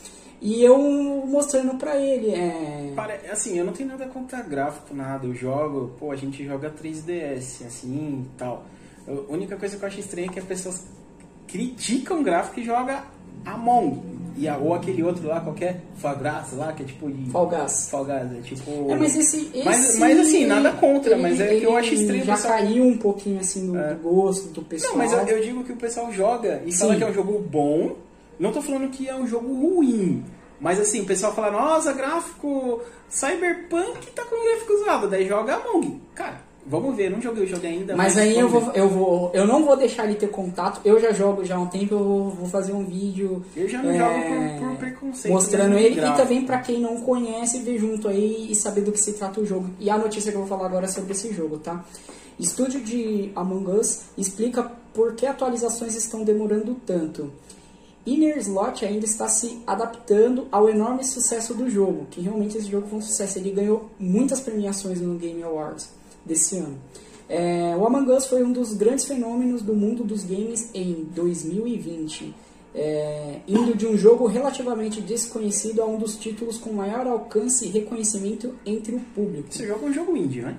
e 0.42 0.64
eu 0.64 0.78
mostrando 1.28 1.76
pra 1.78 1.96
ele. 1.98 2.32
É, 2.32 2.92
Pare- 2.96 3.20
Assim, 3.32 3.58
eu 3.58 3.66
não 3.66 3.72
tenho 3.74 3.90
nada 3.90 4.08
contra 4.08 4.42
gráfico, 4.42 4.94
nada. 4.96 5.26
Eu 5.28 5.34
jogo, 5.36 5.92
pô, 6.00 6.12
a 6.12 6.16
gente 6.16 6.44
joga 6.44 6.70
3DS, 6.72 7.64
assim 7.66 8.26
e 8.26 8.38
tal. 8.38 8.66
A 9.08 9.32
única 9.32 9.56
coisa 9.58 9.78
que 9.78 9.84
eu 9.84 9.88
acho 9.88 10.00
estranha 10.00 10.28
é 10.28 10.32
que 10.34 10.40
as 10.40 10.46
pessoas 10.46 10.88
criticam 11.48 12.24
gráfico 12.24 12.60
e 12.60 12.64
jogam 12.64 12.98
Among. 13.46 14.16
E 14.38 14.50
a, 14.50 14.58
ou 14.58 14.74
aquele 14.74 15.02
outro 15.02 15.28
lá, 15.30 15.40
qualquer 15.40 15.80
Fagras 15.96 16.52
lá, 16.52 16.74
que 16.74 16.84
é 16.84 16.86
tipo 16.86 17.10
de. 17.10 17.32
Fall 17.32 17.48
Guys, 17.48 17.90
é 17.94 18.42
tipo. 18.44 18.92
É, 18.92 18.96
mas 18.96 19.16
esse, 19.16 19.50
esse 19.54 19.64
Mas- 19.64 19.98
mas, 19.98 20.20
assim, 20.20 20.46
nada 20.46 20.74
contra, 20.74 21.16
mas 21.18 21.40
é 21.40 21.56
que 21.58 21.64
eu 21.64 21.78
acho 21.78 21.94
ele 21.94 22.02
estranho 22.02 22.26
Já 22.26 22.38
caiu 22.38 22.84
um 22.84 22.98
pouquinho 22.98 23.40
assim 23.40 23.68
do, 23.72 23.78
É. 23.78 23.94
do 23.94 24.10
gosto 24.10 24.50
do 24.50 24.62
pessoal. 24.62 24.92
Não, 24.92 24.98
mas 24.98 25.14
eu, 25.14 25.20
eu 25.20 25.42
digo 25.42 25.64
que 25.64 25.72
o 25.72 25.78
pessoal 25.78 26.12
joga 26.12 26.62
e 26.66 26.72
fala 26.74 26.92
Sim. 26.94 26.98
que 26.98 27.04
é 27.06 27.08
um 27.10 27.14
jogo 27.14 27.40
bom. 27.40 27.96
Não 28.38 28.52
tô 28.52 28.62
falando 28.62 28.90
que 28.90 29.08
é 29.08 29.16
um 29.16 29.26
jogo 29.26 29.48
ruim. 29.54 30.26
Mas 30.60 30.80
assim, 30.82 31.02
o 31.02 31.06
pessoal 31.06 31.34
fala, 31.34 31.52
nossa, 31.52 31.94
gráfico 31.94 32.82
Cyberpunk 33.10 34.08
tá 34.14 34.24
com 34.24 34.44
gráfico 34.44 34.74
usado, 34.74 35.10
daí 35.10 35.28
joga 35.28 35.56
Among. 35.56 36.02
Cara, 36.14 36.42
vamos 36.66 36.96
ver, 36.96 37.10
não 37.12 37.22
joguei 37.22 37.44
o 37.44 37.48
jogo 37.48 37.66
ainda. 37.66 37.96
Mas 37.96 38.18
aí 38.18 38.38
eu 38.38 38.50
vou, 38.50 38.72
eu 38.74 38.90
vou, 38.90 39.32
eu 39.34 39.46
não 39.48 39.64
vou 39.66 39.76
deixar 39.78 40.06
ele 40.06 40.16
ter 40.16 40.30
contato. 40.30 40.82
Eu 40.84 41.00
já 41.00 41.12
jogo 41.12 41.44
já 41.46 41.56
há 41.56 41.60
um 41.60 41.68
tempo. 41.68 41.94
Eu 41.96 42.04
vou- 42.04 42.30
vou 42.32 42.48
fazer 42.50 42.74
um 42.74 42.86
vídeo 42.86 43.44
Eu 43.56 43.68
já 43.68 43.82
não 43.84 43.92
é, 43.92 43.98
jogo 43.98 44.60
por, 44.60 44.68
por 44.70 44.78
preconceito. 44.78 45.34
mostrando 45.34 45.70
mesmo, 45.72 45.80
ele 45.86 45.94
e 45.94 45.96
gráfico. 45.98 46.18
também 46.22 46.46
pra 46.46 46.60
quem 46.60 46.80
não 46.82 47.02
conhece 47.02 47.60
ver 47.60 47.78
junto 47.78 48.08
aí 48.08 48.48
e 48.52 48.56
saber 48.56 48.82
do 48.82 48.92
que 48.92 49.00
se 49.00 49.14
trata 49.14 49.40
o 49.42 49.46
jogo. 49.46 49.70
E 49.80 49.90
a 49.90 49.98
notícia 49.98 50.32
que 50.32 50.38
eu 50.38 50.42
vou 50.46 50.50
falar 50.50 50.68
agora 50.68 50.86
é 50.86 50.90
sobre 50.90 51.12
esse 51.14 51.34
jogo, 51.34 51.58
tá? 51.58 51.84
Estúdio 52.40 52.82
de 52.82 53.32
Among 53.36 53.72
Us 53.72 54.02
explica 54.18 54.64
por 54.94 55.14
que 55.14 55.26
atualizações 55.26 55.96
estão 55.96 56.24
demorando 56.24 56.76
tanto. 56.86 57.32
Inner 58.06 58.38
Slot 58.38 58.86
ainda 58.86 59.06
está 59.06 59.28
se 59.28 59.60
adaptando 59.66 60.48
ao 60.52 60.70
enorme 60.70 61.04
sucesso 61.04 61.54
do 61.56 61.70
jogo, 61.70 62.06
que 62.12 62.22
realmente 62.22 62.58
esse 62.58 62.70
jogo 62.70 62.88
foi 62.88 63.00
um 63.00 63.02
sucesso. 63.02 63.40
Ele 63.40 63.52
ganhou 63.52 63.90
muitas 64.00 64.40
premiações 64.42 65.02
no 65.02 65.16
Game 65.18 65.42
Awards 65.42 65.90
desse 66.26 66.58
ano. 66.58 66.78
É, 67.28 67.76
o 67.78 67.86
Among 67.86 68.12
Us 68.12 68.28
foi 68.28 68.44
um 68.44 68.52
dos 68.52 68.74
grandes 68.74 69.06
fenômenos 69.06 69.62
do 69.62 69.74
mundo 69.74 70.04
dos 70.04 70.24
games 70.24 70.70
em 70.74 71.08
2020, 71.12 72.36
é, 72.74 73.40
indo 73.48 73.76
de 73.76 73.88
um 73.88 73.98
jogo 73.98 74.28
relativamente 74.28 75.02
desconhecido 75.02 75.82
a 75.82 75.86
um 75.86 75.98
dos 75.98 76.18
títulos 76.18 76.58
com 76.58 76.72
maior 76.74 77.08
alcance 77.08 77.66
e 77.66 77.70
reconhecimento 77.70 78.54
entre 78.66 78.96
o 78.96 79.00
público. 79.00 79.48
Você 79.50 79.66
joga 79.66 79.86
um 79.86 79.94
jogo 79.94 80.16
indie, 80.16 80.42
né? 80.42 80.58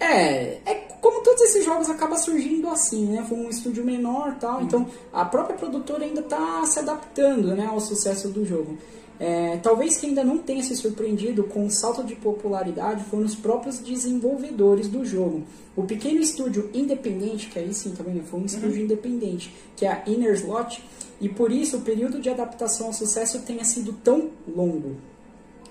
É, 0.00 0.60
é 0.64 0.74
como 1.00 1.22
todos 1.22 1.42
esses 1.42 1.64
jogos 1.64 1.90
acaba 1.90 2.16
surgindo 2.16 2.68
assim, 2.68 3.06
né? 3.06 3.24
Foi 3.28 3.38
um 3.38 3.48
estúdio 3.48 3.84
menor 3.84 4.36
tal, 4.38 4.62
então 4.62 4.86
a 5.12 5.24
própria 5.24 5.56
produtora 5.56 6.04
ainda 6.04 6.20
está 6.20 6.64
se 6.64 6.78
adaptando 6.78 7.54
né, 7.54 7.66
ao 7.66 7.80
sucesso 7.80 8.28
do 8.28 8.44
jogo. 8.44 8.78
É, 9.20 9.56
talvez 9.58 9.98
quem 9.98 10.10
ainda 10.10 10.24
não 10.24 10.38
tenha 10.38 10.62
se 10.62 10.74
surpreendido 10.76 11.44
com 11.44 11.64
o 11.66 11.70
salto 11.70 12.02
de 12.02 12.16
popularidade 12.16 13.04
foram 13.04 13.24
os 13.24 13.34
próprios 13.34 13.78
desenvolvedores 13.78 14.88
do 14.88 15.04
jogo. 15.04 15.44
O 15.76 15.84
pequeno 15.84 16.20
estúdio 16.20 16.70
independente, 16.74 17.48
que 17.48 17.58
aí 17.58 17.72
sim 17.72 17.92
também 17.92 18.20
foi 18.22 18.40
um 18.40 18.44
estúdio 18.44 18.82
independente, 18.82 19.54
que 19.76 19.86
é 19.86 19.92
a 19.92 20.02
Inner 20.06 20.34
Slot, 20.34 20.82
e 21.20 21.28
por 21.28 21.52
isso 21.52 21.76
o 21.76 21.80
período 21.82 22.20
de 22.20 22.28
adaptação 22.28 22.88
ao 22.88 22.92
sucesso 22.92 23.40
tenha 23.42 23.64
sido 23.64 23.92
tão 23.92 24.30
longo. 24.48 24.96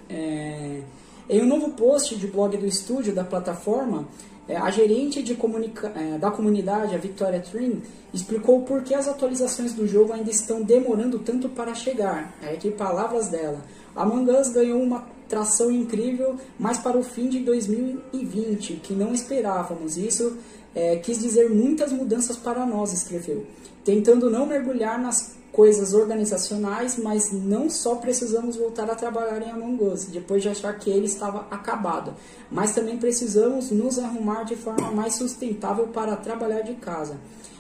É, 0.10 0.82
em 1.30 1.42
um 1.42 1.46
novo 1.46 1.72
post 1.72 2.16
de 2.16 2.28
blog 2.28 2.58
do 2.58 2.66
estúdio 2.66 3.14
da 3.14 3.24
plataforma, 3.24 4.08
a 4.50 4.70
gerente 4.72 5.24
é, 5.96 6.18
da 6.18 6.32
comunidade, 6.32 6.96
a 6.96 6.98
Victoria 6.98 7.40
Trin, 7.40 7.82
explicou 8.14 8.62
por 8.64 8.84
que 8.84 8.94
as 8.94 9.08
atualizações 9.08 9.74
do 9.74 9.88
jogo 9.88 10.12
ainda 10.14 10.30
estão 10.30 10.62
demorando 10.62 11.20
tanto 11.20 11.48
para 11.50 11.74
chegar. 11.74 12.36
É 12.42 12.54
aqui 12.54 12.72
palavras 12.72 13.30
dela. 13.30 13.62
Among 13.96 14.30
Us 14.32 14.50
ganhou 14.50 14.82
uma 14.82 15.06
tração 15.30 15.72
incrível, 15.72 16.36
mas 16.60 16.78
para 16.78 16.98
o 16.98 17.04
fim 17.04 17.30
de 17.30 17.40
2020, 17.40 18.74
que 18.84 18.94
não 18.94 19.14
esperávamos. 19.14 19.96
Isso 19.96 20.38
é, 20.76 20.98
quis 20.98 21.20
dizer 21.20 21.50
muitas 21.50 21.92
mudanças 21.92 22.36
para 22.36 22.66
nós, 22.66 22.92
escreveu. 22.92 23.46
Tentando 23.86 24.30
não 24.30 24.46
mergulhar 24.46 25.00
nas 25.00 25.36
coisas 25.52 25.94
organizacionais, 25.94 26.98
mas 26.98 27.32
não 27.32 27.70
só 27.70 27.96
precisamos 27.96 28.56
voltar 28.56 28.90
a 28.90 28.96
trabalhar 28.96 29.42
em 29.42 29.52
Among 29.52 29.84
Us, 29.84 30.06
depois 30.06 30.42
de 30.42 30.50
achar 30.50 30.78
que 30.78 30.90
ele 30.90 31.06
estava 31.06 31.46
acabado, 31.52 32.14
mas 32.50 32.74
também 32.74 32.98
precisamos 32.98 33.70
nos 33.70 34.00
arrumar 34.00 34.44
de 34.44 34.56
forma 34.56 34.92
mais 34.92 35.16
sustentável 35.16 35.88
para 35.88 36.16
trabalhar 36.16 36.62
de 36.62 36.76
casa. 36.76 37.18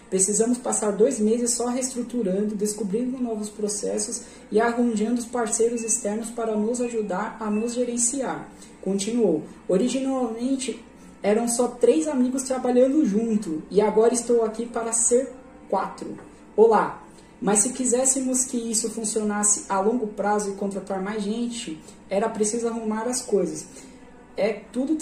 Precisamos 0.09 0.57
passar 0.57 0.91
dois 0.91 1.19
meses 1.19 1.51
só 1.51 1.67
reestruturando, 1.67 2.53
descobrindo 2.53 3.17
novos 3.17 3.49
processos 3.49 4.23
e 4.51 4.59
arranjando 4.59 5.19
os 5.19 5.25
parceiros 5.25 5.83
externos 5.83 6.29
para 6.29 6.53
nos 6.55 6.81
ajudar 6.81 7.37
a 7.39 7.49
nos 7.49 7.73
gerenciar. 7.73 8.49
Continuou. 8.81 9.43
Originalmente 9.69 10.83
eram 11.23 11.47
só 11.47 11.67
três 11.69 12.09
amigos 12.09 12.43
trabalhando 12.43 13.05
junto 13.05 13.63
e 13.71 13.79
agora 13.79 14.13
estou 14.13 14.43
aqui 14.43 14.65
para 14.65 14.91
ser 14.91 15.31
quatro. 15.69 16.17
Olá, 16.57 17.00
mas 17.41 17.59
se 17.59 17.69
quiséssemos 17.69 18.45
que 18.45 18.57
isso 18.57 18.89
funcionasse 18.91 19.65
a 19.67 19.79
longo 19.79 20.07
prazo 20.07 20.51
e 20.51 20.53
contratar 20.53 21.01
mais 21.01 21.23
gente, 21.23 21.79
era 22.09 22.29
preciso 22.29 22.67
arrumar 22.67 23.07
as 23.07 23.21
coisas. 23.21 23.65
É 24.37 24.61
tudo 24.71 24.95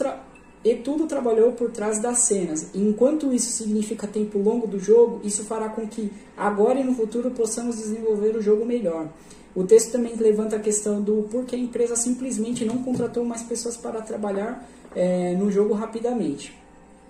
e 0.64 0.76
tudo 0.76 1.06
trabalhou 1.06 1.52
por 1.52 1.72
trás 1.72 2.00
das 2.00 2.20
cenas. 2.20 2.70
E 2.74 2.82
enquanto 2.82 3.34
isso 3.34 3.52
significa 3.52 4.08
tempo 4.08 4.40
longo 4.40 4.68
do 4.68 4.80
jogo, 4.80 5.20
isso 5.24 5.44
fará 5.44 5.70
com 5.70 5.88
que 5.88 6.12
agora 6.38 6.80
e 6.80 6.84
no 6.84 6.94
futuro 6.94 7.32
possamos 7.32 7.78
desenvolver 7.78 8.36
o 8.36 8.42
jogo 8.42 8.66
melhor. 8.66 9.10
O 9.56 9.64
texto 9.64 9.92
também 9.92 10.16
levanta 10.16 10.56
a 10.56 10.60
questão 10.60 11.02
do 11.02 11.28
porquê 11.30 11.56
a 11.56 11.60
empresa 11.60 11.96
simplesmente 11.96 12.64
não 12.64 12.84
contratou 12.84 13.26
mais 13.26 13.42
pessoas 13.42 13.76
para 13.76 14.02
trabalhar 14.02 14.66
eh, 14.96 15.36
no 15.38 15.52
jogo 15.52 15.74
rapidamente. 15.74 16.58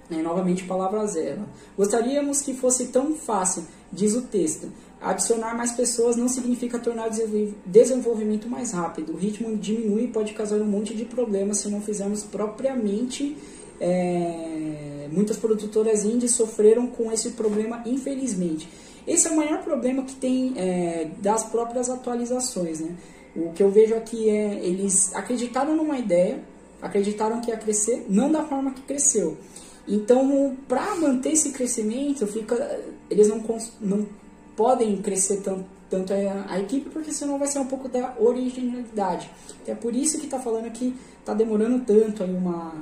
É, 0.10 0.24
novamente, 0.24 0.64
palavra 0.64 1.06
zero. 1.06 1.42
Gostaríamos 1.78 2.42
que 2.42 2.54
fosse 2.54 2.88
tão 2.88 3.16
fácil, 3.16 3.64
diz 3.92 4.16
o 4.16 4.24
texto. 4.24 4.72
Adicionar 5.02 5.56
mais 5.56 5.72
pessoas 5.72 6.16
não 6.18 6.28
significa 6.28 6.78
tornar 6.78 7.08
o 7.08 7.10
desenvol- 7.10 7.54
desenvolvimento 7.66 8.50
mais 8.50 8.74
rápido. 8.74 9.14
O 9.14 9.18
ritmo 9.18 9.56
diminui 9.56 10.04
e 10.04 10.08
pode 10.08 10.34
causar 10.34 10.58
um 10.58 10.66
monte 10.66 10.94
de 10.94 11.06
problemas 11.06 11.58
se 11.60 11.70
não 11.70 11.82
fizermos 11.82 12.24
propriamente. 12.24 13.38
é, 13.82 15.08
muitas 15.12 15.38
produtoras 15.38 16.04
indies 16.04 16.36
sofreram 16.36 16.88
com 16.88 17.12
esse 17.12 17.32
problema, 17.32 17.82
infelizmente. 17.86 18.68
Esse 19.08 19.28
é 19.28 19.32
o 19.32 19.38
maior 19.38 19.64
problema 19.64 20.04
que 20.04 20.16
tem 20.16 20.54
é, 20.58 21.10
das 21.20 21.46
próprias 21.46 21.90
atualizações. 21.90 22.82
Né? 22.82 22.96
O 23.36 23.54
que 23.54 23.64
eu 23.64 23.72
vejo 23.72 23.96
aqui 23.96 24.30
é 24.30 24.60
eles 24.64 25.16
acreditaram 25.16 25.76
numa 25.76 25.98
ideia, 25.98 26.44
acreditaram 26.82 27.40
que 27.40 27.52
ia 27.52 27.58
crescer, 27.58 28.06
não 28.10 28.30
da 28.30 28.44
forma 28.44 28.72
que 28.72 28.82
cresceu. 28.82 29.38
Então, 29.88 30.58
para 30.68 30.96
manter 30.96 31.32
esse 31.32 31.52
crescimento, 31.52 32.28
fica, 32.28 32.80
eles 33.10 33.28
não, 33.30 33.42
não 33.82 34.06
podem 34.60 34.98
crescer 34.98 35.38
tanto, 35.38 35.64
tanto 35.90 36.12
a, 36.12 36.54
a 36.54 36.60
equipe, 36.60 36.90
porque 36.90 37.14
senão 37.14 37.40
vai 37.40 37.48
ser 37.48 37.60
um 37.60 37.66
pouco 37.66 37.88
da 37.88 38.14
originalidade. 38.20 39.32
É 39.66 39.74
por 39.74 39.96
isso 39.96 40.20
que 40.20 40.26
está 40.26 40.38
falando 40.38 40.70
que 40.70 40.94
está 41.18 41.34
demorando 41.34 41.86
tanto 41.86 42.24
aí 42.24 42.34
uma 42.34 42.74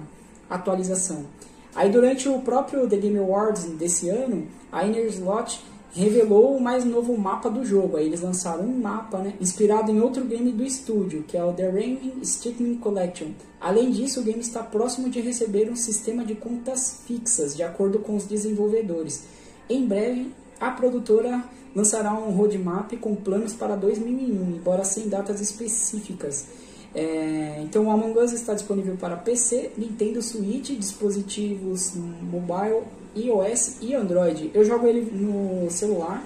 atualização. 0.50 1.28
Aí 1.76 1.92
durante 1.92 2.28
o 2.28 2.40
próprio 2.40 2.90
The 2.90 2.98
Game 2.98 3.20
Awards 3.20 3.66
desse 3.78 4.10
ano, 4.10 4.48
a 4.72 4.88
Inner 4.88 5.06
Slot 5.06 5.64
revelou 5.94 6.58
o 6.58 6.60
mais 6.60 6.84
novo 6.84 7.16
mapa 7.16 7.48
do 7.48 7.64
jogo. 7.64 7.98
Aí 7.98 8.08
eles 8.08 8.22
lançaram 8.22 8.64
um 8.64 8.80
mapa 8.80 9.20
né, 9.20 9.36
inspirado 9.40 9.92
em 9.92 10.02
outro 10.02 10.26
game 10.26 10.52
do 10.52 10.64
estúdio, 10.64 11.26
que 11.28 11.38
é 11.38 11.44
o 11.46 11.54
The 11.54 11.70
Rain 11.70 12.14
Stickmin 12.24 12.78
Collection. 12.78 13.28
Além 13.62 13.92
disso, 13.92 14.22
o 14.22 14.24
game 14.24 14.40
está 14.40 14.64
próximo 14.64 15.12
de 15.12 15.22
receber 15.22 15.70
um 15.70 15.76
sistema 15.76 16.26
de 16.26 16.34
contas 16.34 17.04
fixas, 17.06 17.56
de 17.56 17.62
acordo 17.62 18.00
com 18.00 18.16
os 18.16 18.26
desenvolvedores. 18.26 19.26
Em 19.70 19.86
breve, 19.86 20.32
a 20.60 20.72
produtora 20.72 21.44
lançará 21.76 22.14
um 22.14 22.32
roadmap 22.32 22.92
com 22.98 23.16
planos 23.16 23.54
para 23.54 23.76
2001, 23.76 24.56
embora 24.56 24.84
sem 24.84 25.08
datas 25.08 25.42
específicas. 25.42 26.48
É, 26.96 27.62
então, 27.64 27.86
o 27.86 27.92
Among 27.92 28.18
Us 28.18 28.32
está 28.32 28.54
disponível 28.54 28.96
para 28.96 29.16
PC, 29.16 29.72
Nintendo 29.78 30.22
Switch, 30.22 30.72
dispositivos 30.72 31.94
mobile, 31.96 32.84
iOS 33.16 33.78
e 33.82 33.94
Android. 33.94 34.50
Eu 34.54 34.64
jogo 34.66 34.88
ele 34.88 35.02
no 35.12 35.70
celular, 35.70 36.26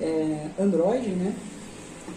é, 0.00 0.48
Android, 0.60 1.08
né? 1.08 1.34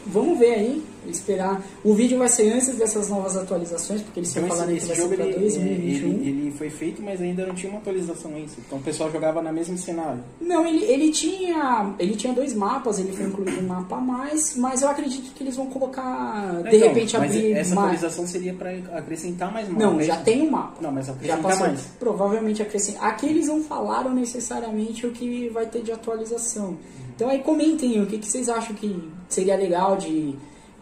Vamos 0.06 0.38
ver 0.38 0.54
aí 0.54 0.84
esperar. 1.10 1.64
O 1.84 1.94
vídeo 1.94 2.18
vai 2.18 2.28
ser 2.30 2.52
antes 2.54 2.76
dessas 2.76 3.10
novas 3.10 3.36
atualizações, 3.38 4.02
porque 4.02 4.20
eles 4.20 4.30
Então 4.36 4.44
esse, 4.46 4.82
que 4.82 4.88
vai 4.88 4.96
ser 4.96 5.14
ele, 5.22 5.34
2021. 5.40 6.08
ele, 6.10 6.30
ele 6.30 6.52
foi 6.58 6.70
feito, 6.70 7.02
mas 7.02 7.22
ainda 7.22 7.46
não 7.46 7.56
tinha 7.56 7.72
uma 7.72 7.80
atualização 7.80 8.38
isso. 8.38 8.56
Então 8.66 8.78
o 8.78 8.82
pessoal 8.82 9.12
jogava 9.12 9.42
no 9.42 9.52
mesmo 9.54 9.78
cenário. 9.78 10.24
Não, 10.42 10.66
ele, 10.66 10.84
ele 10.86 11.12
tinha. 11.12 11.94
Ele 12.00 12.16
tinha 12.16 12.34
dois 12.34 12.54
mapas, 12.54 13.00
ele 13.00 13.12
foi 13.12 13.26
incluído 13.26 13.60
um 13.60 13.68
mapa 13.68 13.98
a 13.98 14.02
mais, 14.02 14.56
mas 14.56 14.82
eu 14.82 14.90
acredito 14.90 15.34
que 15.34 15.44
eles 15.44 15.56
vão 15.56 15.68
colocar. 15.68 16.62
De 16.64 16.76
Então, 16.78 16.88
repente 16.90 17.16
abrir 17.18 17.52
essa 17.54 17.76
mais. 17.76 17.88
atualização 17.96 18.28
seria 18.28 18.54
para 18.54 18.72
acrescentar 18.98 19.52
mais 19.52 19.68
mapas. 19.70 19.84
Não, 19.86 20.00
é 20.00 20.04
já 20.04 20.18
tem 20.18 20.42
um 20.42 20.52
mapa. 20.52 20.78
Não, 20.82 20.92
mas 20.92 21.06
Já 21.08 21.14
acrescentar 21.14 21.42
passou. 21.44 21.68
mais. 21.68 21.82
Provavelmente 22.00 22.62
acrescentar. 22.62 23.04
Aqui 23.10 23.26
eles 23.28 23.48
não 23.48 23.62
falaram 23.64 24.14
necessariamente 24.14 25.06
o 25.06 25.12
que 25.12 25.50
vai 25.50 25.66
ter 25.66 25.82
de 25.82 25.92
atualização. 25.92 26.78
Então 27.16 27.30
aí 27.30 27.40
comentem 27.40 28.02
o 28.02 28.06
que, 28.06 28.18
que 28.18 28.28
vocês 28.28 28.50
acham 28.50 28.76
que 28.76 29.10
seria 29.30 29.56
legal 29.56 29.96
de, 29.98 30.36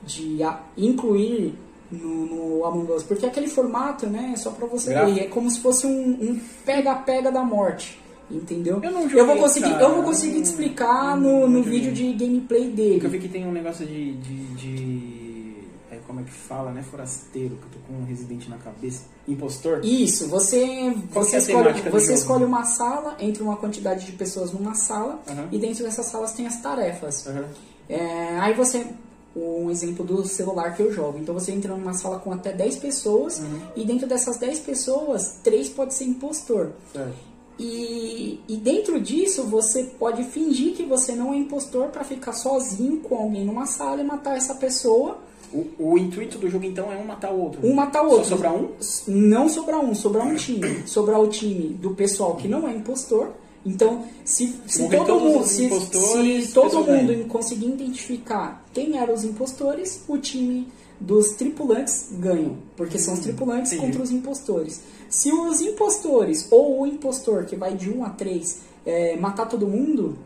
de 0.05 0.39
incluir 0.77 1.53
no, 1.91 2.25
no 2.25 2.65
Among 2.65 2.91
Us. 2.91 3.03
Porque 3.03 3.25
aquele 3.25 3.47
formato, 3.47 4.07
né, 4.07 4.31
é 4.33 4.37
só 4.37 4.51
pra 4.51 4.67
você 4.67 4.93
ver. 4.93 5.19
É 5.19 5.27
como 5.27 5.49
se 5.49 5.59
fosse 5.59 5.85
um 5.85 6.09
um 6.21 6.39
pega-pega 6.65 7.31
da 7.31 7.43
morte. 7.43 7.99
Entendeu? 8.31 8.79
Eu 8.81 8.89
não 8.91 9.01
eu 9.03 9.09
joguei, 9.09 9.25
vou 9.25 9.37
conseguir, 9.37 9.69
cara. 9.71 9.83
eu 9.83 9.95
vou 9.95 10.03
conseguir 10.05 10.41
te 10.41 10.45
explicar 10.45 11.15
no, 11.17 11.41
Não 11.41 11.47
no 11.49 11.63
joguei. 11.63 11.79
vídeo 11.81 11.93
de 11.93 12.13
gameplay 12.13 12.61
Porque 12.67 12.81
eu 12.81 12.99
dele. 12.99 13.07
vi 13.09 13.19
que 13.19 13.27
tem 13.27 13.45
um 13.47 13.51
negócio 13.51 13.85
de. 13.85 14.13
de, 14.13 14.45
de- 14.55 15.53
é, 15.91 15.97
como 16.07 16.21
é 16.21 16.23
que 16.23 16.31
fala, 16.31 16.71
né? 16.71 16.81
Forasteiro, 16.81 17.55
que 17.57 17.63
eu 17.65 17.69
tô 17.73 17.79
com 17.87 18.01
um 18.01 18.05
residente 18.05 18.49
na 18.49 18.57
cabeça. 18.57 19.03
Impostor? 19.27 19.81
Isso, 19.83 20.27
você, 20.29 20.95
Qual 21.11 21.23
você, 21.23 21.35
é 21.35 21.39
escolhe, 21.39 21.81
você 21.91 22.13
escolhe 22.13 22.43
uma 22.45 22.63
sala, 22.63 23.15
entre 23.19 23.43
uma 23.43 23.57
quantidade 23.57 24.05
de 24.05 24.13
pessoas 24.13 24.51
numa 24.51 24.73
sala, 24.73 25.21
e 25.51 25.59
dentro 25.59 25.83
dessas 25.83 26.05
salas 26.07 26.33
tem 26.33 26.47
as 26.47 26.59
tarefas. 26.61 27.27
É, 27.87 28.39
aí 28.39 28.53
você, 28.55 28.87
um 29.35 29.69
exemplo 29.71 30.05
do 30.05 30.25
celular 30.27 30.75
que 30.75 30.81
eu 30.83 30.91
jogo, 30.93 31.17
então 31.19 31.33
você 31.33 31.51
entra 31.51 31.75
numa 31.75 31.93
sala 31.93 32.19
com 32.19 32.31
até 32.31 32.51
10 32.53 32.75
pessoas, 32.77 33.39
Uhum. 33.39 33.59
e 33.75 33.83
dentro 33.83 34.07
dessas 34.07 34.37
10 34.37 34.59
pessoas, 34.59 35.39
3 35.43 35.69
pode 35.69 35.93
ser 35.93 36.03
impostor. 36.05 36.71
Certo. 36.93 37.13
E, 37.59 38.39
e 38.47 38.57
dentro 38.57 38.99
disso 38.99 39.43
você 39.43 39.83
pode 39.99 40.23
fingir 40.23 40.73
que 40.73 40.83
você 40.83 41.13
não 41.13 41.33
é 41.33 41.37
impostor 41.37 41.89
para 41.89 42.03
ficar 42.03 42.33
sozinho 42.33 42.97
com 43.01 43.15
alguém 43.15 43.45
numa 43.45 43.65
sala 43.67 44.01
e 44.01 44.03
matar 44.03 44.35
essa 44.35 44.55
pessoa, 44.55 45.19
O, 45.53 45.91
o 45.91 45.97
intuito 45.99 46.39
do 46.39 46.49
jogo 46.49 46.65
então 46.65 46.91
é 46.91 46.97
um 46.97 47.05
matar 47.05 47.31
o 47.31 47.39
outro. 47.39 47.59
um 47.63 47.75
matar 47.75 48.01
o 48.03 48.09
outro. 48.09 48.23
Só 48.25 48.35
sobrar 48.35 48.55
um? 48.55 48.69
Não 49.07 49.47
sobrar 49.47 49.79
um, 49.79 49.93
sobrar 49.93 50.25
um 50.25 50.35
time. 50.35 50.81
Sobrar 50.87 51.21
o 51.21 51.27
time 51.27 51.69
do 51.75 51.91
pessoal 51.93 52.35
que 52.35 52.47
não 52.47 52.67
é 52.67 52.73
impostor. 52.73 53.29
Então, 53.65 54.03
se, 54.25 54.53
se 54.67 54.89
todo 54.89 55.19
mundo, 55.19 55.45
se, 55.45 55.69
se 55.69 56.51
todo 56.53 56.75
mundo 56.79 57.07
ganha. 57.07 57.23
conseguir 57.25 57.67
identificar 57.67 58.63
quem 58.73 58.97
eram 58.97 59.13
os 59.13 59.23
impostores, 59.23 60.03
o 60.07 60.17
time 60.17 60.67
dos 60.99 61.31
tripulantes 61.33 62.09
ganham. 62.13 62.57
Porque 62.75 62.97
são 62.99 63.13
os 63.13 63.21
tripulantes 63.21 63.71
Hum, 63.71 63.75
entendi. 63.75 63.91
contra 63.91 64.03
os 64.03 64.11
impostores. 64.11 64.81
Se 65.09 65.31
os 65.31 65.61
impostores 65.61 66.47
ou 66.51 66.81
o 66.81 66.87
impostor, 66.87 67.45
que 67.45 67.55
vai 67.55 67.73
de 67.75 67.89
1 67.89 68.03
a 68.03 68.09
3, 68.09 68.59
é, 68.85 69.15
matar 69.15 69.45
todo 69.47 69.65
mundo, 69.67 70.17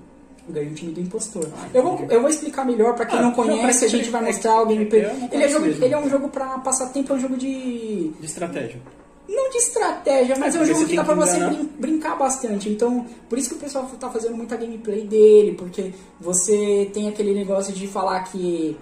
ganha 0.49 0.71
o 0.71 0.73
time 0.73 0.91
do 0.93 0.99
impostor. 1.01 1.47
eu, 1.73 1.83
vou, 1.83 2.05
eu 2.09 2.21
vou 2.21 2.29
explicar 2.29 2.65
melhor 2.65 2.95
pra 2.95 3.05
quem 3.05 3.19
Ah, 3.19 3.21
não 3.21 3.33
conhece, 3.33 3.85
a 3.85 3.87
gente 3.87 4.09
vai 4.09 4.23
é- 4.23 4.25
mostrar 4.27 4.61
o 4.61 4.65
gameplay. 4.65 5.03
eu 5.05 5.13
não 5.13 5.29
Ele 5.31 5.43
é, 5.43 5.49
jogo, 5.49 5.65
ele 5.65 5.93
é 5.93 5.97
um 5.99 6.09
jogo 6.09 6.29
pra 6.29 6.57
passar 6.59 6.87
tempo, 6.87 7.13
é 7.13 7.15
um 7.17 7.19
jogo 7.19 7.35
de 7.37 8.09
De 8.19 8.25
estratégia. 8.25 8.79
Não 9.27 9.49
de 9.49 9.57
estratégia, 9.57 10.35
mas 10.37 10.55
é, 10.55 10.57
É, 10.57 10.61
um 10.61 10.65
jogo 10.65 10.85
que 10.85 10.95
dá 10.95 11.03
pra 11.03 11.15
você 11.15 11.37
brin- 11.39 11.69
brincar 11.79 12.15
bastante. 12.17 12.69
Então, 12.69 13.05
por 13.29 13.37
isso 13.37 13.49
que 13.49 13.55
o 13.55 13.59
pessoal 13.59 13.85
tá 13.99 14.09
fazendo 14.09 14.35
muita 14.37 14.55
gameplay 14.55 15.01
dele, 15.05 15.53
porque 15.57 15.91
você 16.19 16.89
tem 16.93 17.07
aquele 17.09 17.33
negócio 17.33 17.73
de 17.73 17.87
falar 17.87 18.21
que 18.23 18.77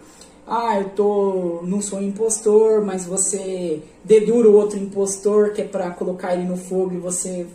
ah, 0.47 0.79
eu 0.79 0.89
tô 0.89 1.59
não 1.63 1.81
sou 1.81 2.01
impostor, 2.01 2.85
mas 2.85 3.05
você 3.05 3.81
dedura 4.03 4.47
o 4.47 4.53
outro 4.53 4.77
impostor, 4.77 5.51
que 5.51 5.61
é 5.61 5.65
pra 5.65 5.89
colocar 5.91 6.33
ele 6.35 6.43
no 6.43 6.55
fogo 6.57 6.93
e 6.93 6.97
você 6.97 7.47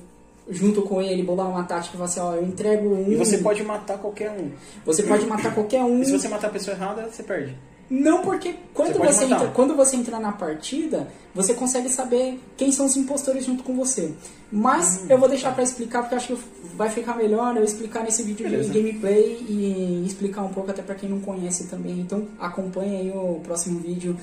junto 0.49 0.83
com 0.83 1.01
ele 1.01 1.23
bolar 1.23 1.49
uma 1.49 1.63
tática 1.63 1.95
e 1.95 1.97
falar 1.97 2.07
assim, 2.07 2.19
ó, 2.21 2.35
eu 2.35 2.43
entrego 2.45 2.89
um. 2.89 3.13
E 3.13 3.15
você 3.15 3.39
pode 3.39 3.63
matar 3.63 3.99
qualquer 3.99 4.33
um. 4.33 4.51
você 4.85 5.05
pode 5.05 5.25
matar 5.27 5.55
qualquer 5.55 5.85
um. 5.85 6.03
E 6.03 6.05
se 6.07 6.11
você 6.19 6.27
matar 6.29 6.49
a 6.49 6.51
pessoa 6.51 6.75
errada, 6.77 7.09
você 7.09 7.23
perde. 7.23 7.57
Não, 7.91 8.23
porque 8.23 8.55
quando 8.73 8.99
Você 8.99 9.13
você, 9.13 9.25
entra, 9.25 9.49
quando 9.49 9.75
você 9.75 9.97
entra 9.97 10.21
na 10.21 10.31
partida, 10.31 11.09
você 11.35 11.55
consegue 11.55 11.89
saber 11.89 12.39
quem 12.57 12.71
são 12.71 12.87
os 12.87 12.97
impostores 12.97 13.45
junto 13.45 13.65
com 13.65 13.75
você. 13.75 14.15
Mas 14.53 15.03
Hum, 15.03 15.07
eu 15.09 15.19
vou 15.19 15.29
deixar 15.29 15.53
pra 15.53 15.65
explicar, 15.65 16.03
porque 16.03 16.15
acho 16.15 16.29
que 16.37 16.43
vai 16.77 16.89
ficar 16.89 17.17
melhor 17.17 17.57
eu 17.57 17.65
explicar 17.65 18.05
nesse 18.05 18.23
vídeo 18.23 18.49
Beleza. 18.49 18.71
de 18.71 18.79
gameplay 18.81 19.45
e 19.49 20.05
explicar 20.07 20.43
um 20.43 20.51
pouco 20.51 20.71
até 20.71 20.83
pra 20.83 20.95
quem 20.95 21.09
não 21.09 21.21
conhece 21.21 21.67
também. 21.67 21.99
Então 21.99 22.29
acompanha 22.39 23.01
aí 23.01 23.11
o 23.11 23.41
próximo 23.43 23.81
vídeo. 23.81 24.17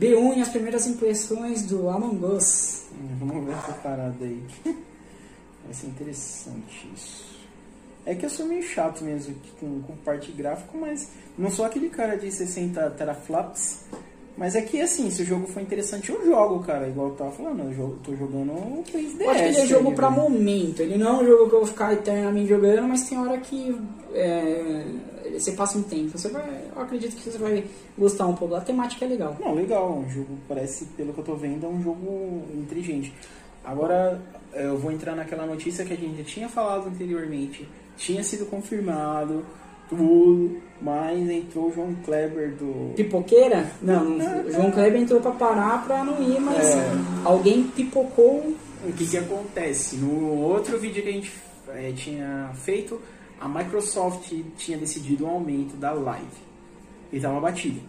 B1 0.00 0.38
e 0.38 0.40
as 0.40 0.48
primeiras 0.48 0.86
impressões 0.86 1.66
do 1.66 1.90
Among 1.90 2.24
Us. 2.24 2.84
Hum, 2.92 3.08
Vamos 3.20 3.44
ver 3.44 3.52
essa 3.52 3.72
parada 3.74 4.16
aí. 4.24 4.42
Vai 4.64 5.74
ser 5.74 5.86
interessante 5.88 6.88
isso. 6.96 7.31
É 8.04 8.14
que 8.14 8.26
eu 8.26 8.30
sou 8.30 8.46
meio 8.46 8.62
chato 8.62 9.04
mesmo 9.04 9.34
com, 9.60 9.80
com 9.82 9.96
parte 9.96 10.32
gráfico, 10.32 10.76
mas 10.76 11.08
não 11.38 11.50
sou 11.50 11.64
aquele 11.64 11.88
cara 11.88 12.16
de 12.16 12.30
60 12.30 12.90
teraflops. 12.90 13.84
Mas 14.36 14.56
é 14.56 14.62
que 14.62 14.80
assim, 14.80 15.10
se 15.10 15.22
o 15.22 15.24
jogo 15.24 15.46
for 15.46 15.60
interessante, 15.60 16.10
eu 16.10 16.24
jogo, 16.24 16.64
cara. 16.64 16.88
Igual 16.88 17.08
eu 17.08 17.14
tava 17.14 17.30
falando, 17.30 17.64
eu 17.64 17.74
jogo, 17.74 17.98
tô 18.02 18.16
jogando 18.16 18.52
o 18.52 18.82
3DS. 18.82 19.20
Eu 19.20 19.30
acho 19.30 19.40
que 19.40 19.48
ele 19.48 19.58
é 19.58 19.66
jogo 19.66 19.92
pra 19.92 20.10
momento. 20.10 20.80
Ele 20.80 20.96
não 20.96 21.06
é 21.06 21.22
um 21.22 21.26
jogo 21.26 21.48
que 21.48 21.54
eu 21.54 21.58
vou 21.58 21.66
ficar 21.66 21.92
eternamente 21.92 22.48
jogando, 22.48 22.88
mas 22.88 23.08
tem 23.08 23.18
hora 23.18 23.38
que 23.38 23.78
é, 24.14 24.84
você 25.38 25.52
passa 25.52 25.78
um 25.78 25.82
tempo. 25.82 26.16
Você 26.18 26.28
vai, 26.28 26.64
eu 26.74 26.82
acredito 26.82 27.14
que 27.14 27.30
você 27.30 27.38
vai 27.38 27.64
gostar 27.96 28.26
um 28.26 28.34
pouco. 28.34 28.54
A 28.54 28.60
temática 28.60 29.04
é 29.04 29.08
legal. 29.08 29.36
Não, 29.38 29.54
legal. 29.54 29.98
Um 29.98 30.08
jogo, 30.08 30.38
parece, 30.48 30.86
pelo 30.96 31.12
que 31.12 31.20
eu 31.20 31.24
tô 31.24 31.34
vendo, 31.34 31.66
é 31.66 31.68
um 31.68 31.82
jogo 31.82 32.42
inteligente. 32.54 33.12
Agora, 33.64 34.20
eu 34.54 34.76
vou 34.78 34.90
entrar 34.90 35.14
naquela 35.14 35.46
notícia 35.46 35.84
que 35.84 35.92
a 35.92 35.96
gente 35.96 36.18
já 36.18 36.24
tinha 36.24 36.48
falado 36.48 36.88
anteriormente. 36.88 37.68
Tinha 37.96 38.22
sido 38.24 38.46
confirmado, 38.46 39.44
tudo, 39.88 40.56
mas 40.80 41.18
entrou 41.30 41.68
o 41.68 41.72
João 41.72 41.94
Kleber 42.04 42.52
do... 42.56 42.92
Pipoqueira? 42.94 43.70
Não, 43.80 44.04
não- 44.04 44.44
o 44.44 44.50
João 44.52 44.70
Kleber 44.70 45.00
entrou 45.00 45.20
pra 45.20 45.32
parar 45.32 45.84
pra 45.84 46.02
não 46.02 46.20
ir, 46.22 46.40
mas 46.40 46.70
É. 46.76 46.90
alguém 47.24 47.64
pipocou. 47.64 48.54
O 48.84 48.92
que 48.92 49.06
que 49.06 49.16
acontece? 49.16 49.96
No 49.96 50.40
outro 50.40 50.78
vídeo 50.78 51.02
que 51.02 51.08
a 51.08 51.12
gente 51.12 51.32
eh, 51.68 51.92
tinha 51.94 52.50
feito, 52.54 53.00
a 53.40 53.46
Microsoft 53.48 54.32
tinha 54.56 54.76
decidido 54.76 55.24
um 55.26 55.30
aumento 55.30 55.76
da 55.76 55.92
live. 55.92 56.26
E 57.12 57.16
estava 57.16 57.38
batido. 57.38 57.80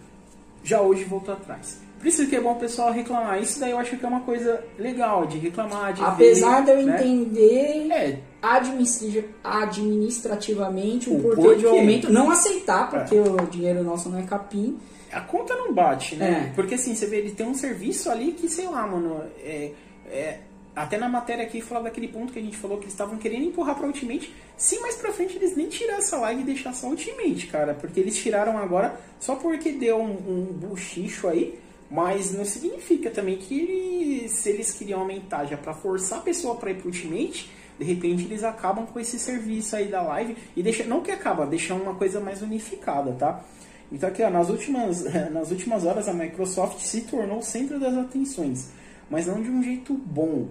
Já 0.62 0.80
hoje 0.80 1.02
voltou 1.04 1.34
atrás. 1.34 1.80
Por 1.98 2.06
isso 2.06 2.26
que 2.28 2.36
é 2.36 2.40
bom 2.40 2.52
o 2.52 2.56
pessoal 2.56 2.92
reclamar. 2.92 3.40
Isso 3.42 3.58
daí 3.58 3.70
eu 3.72 3.78
acho 3.78 3.96
que 3.96 4.04
é 4.04 4.08
uma 4.08 4.20
coisa 4.20 4.62
legal 4.78 5.26
de 5.26 5.38
reclamar, 5.38 5.92
de 5.94 6.02
Apesar 6.04 6.60
ver, 6.64 6.76
de 6.76 6.80
eu 6.82 6.86
né? 6.86 6.94
entender 7.06 7.88
É, 7.90 8.18
administrativamente 9.42 11.08
o 11.10 11.16
O 11.16 11.22
porquê, 11.22 11.42
porquê. 11.42 11.56
de 11.60 11.66
aumento, 11.66 12.12
não 12.12 12.30
aceitar, 12.30 12.90
porque 12.90 13.14
o 13.18 13.36
dinheiro 13.46 13.82
nosso 13.82 14.08
não 14.08 14.18
é 14.18 14.22
capim. 14.22 14.78
a 15.12 15.20
conta 15.20 15.54
não 15.54 15.72
bate, 15.72 16.16
né? 16.16 16.48
É. 16.50 16.54
Porque 16.54 16.74
assim, 16.74 16.94
você 16.94 17.06
vê, 17.06 17.18
ele 17.18 17.30
tem 17.32 17.46
um 17.46 17.54
serviço 17.54 18.10
ali 18.10 18.32
que, 18.32 18.48
sei 18.48 18.66
lá, 18.66 18.84
mano, 18.86 19.22
é, 19.38 19.70
é- 20.08 20.40
até 20.74 20.98
na 20.98 21.08
matéria 21.08 21.44
aqui 21.44 21.60
fala 21.60 21.84
daquele 21.84 22.08
ponto 22.08 22.32
que 22.32 22.38
a 22.40 22.42
gente 22.42 22.56
falou 22.56 22.78
que 22.78 22.84
eles 22.84 22.94
estavam 22.94 23.16
querendo 23.16 23.44
empurrar 23.44 23.76
pra 23.76 23.86
Ultimate. 23.86 24.34
Se 24.56 24.76
mais 24.80 24.96
pra 24.96 25.12
frente 25.12 25.36
eles 25.36 25.56
nem 25.56 25.68
tirar 25.68 25.98
essa 25.98 26.16
live 26.16 26.40
e 26.42 26.44
deixar 26.44 26.72
só 26.74 26.88
Ultimate, 26.88 27.46
cara. 27.46 27.74
Porque 27.74 28.00
eles 28.00 28.16
tiraram 28.16 28.58
agora 28.58 28.98
só 29.20 29.36
porque 29.36 29.70
deu 29.70 29.98
um, 30.00 30.10
um 30.10 30.44
buchicho 30.52 31.28
aí. 31.28 31.56
Mas 31.88 32.32
não 32.32 32.44
significa 32.44 33.08
também 33.08 33.36
que 33.36 33.56
eles, 33.60 34.32
se 34.32 34.48
eles 34.50 34.72
queriam 34.72 34.98
aumentar 35.00 35.44
já 35.44 35.56
pra 35.56 35.74
forçar 35.74 36.18
a 36.18 36.22
pessoa 36.22 36.56
pra 36.56 36.72
ir 36.72 36.74
pro 36.78 36.86
Ultimate, 36.88 37.48
de 37.78 37.84
repente 37.84 38.24
eles 38.24 38.44
acabam 38.44 38.86
com 38.86 39.00
esse 39.00 39.18
serviço 39.18 39.76
aí 39.76 39.88
da 39.88 40.02
live 40.02 40.36
e 40.56 40.62
deixa, 40.62 40.84
não 40.84 41.02
que 41.02 41.10
acaba, 41.10 41.46
deixar 41.46 41.74
uma 41.74 41.94
coisa 41.94 42.20
mais 42.20 42.42
unificada, 42.42 43.12
tá? 43.12 43.44
Então 43.90 44.08
aqui, 44.08 44.22
ó, 44.22 44.30
nas 44.30 44.48
últimas, 44.48 45.04
nas 45.32 45.50
últimas 45.50 45.84
horas 45.84 46.08
a 46.08 46.12
Microsoft 46.12 46.78
se 46.80 47.02
tornou 47.02 47.38
o 47.38 47.42
centro 47.42 47.78
das 47.78 47.94
atenções, 47.94 48.70
mas 49.10 49.26
não 49.26 49.42
de 49.42 49.50
um 49.50 49.62
jeito 49.62 49.94
bom. 49.94 50.48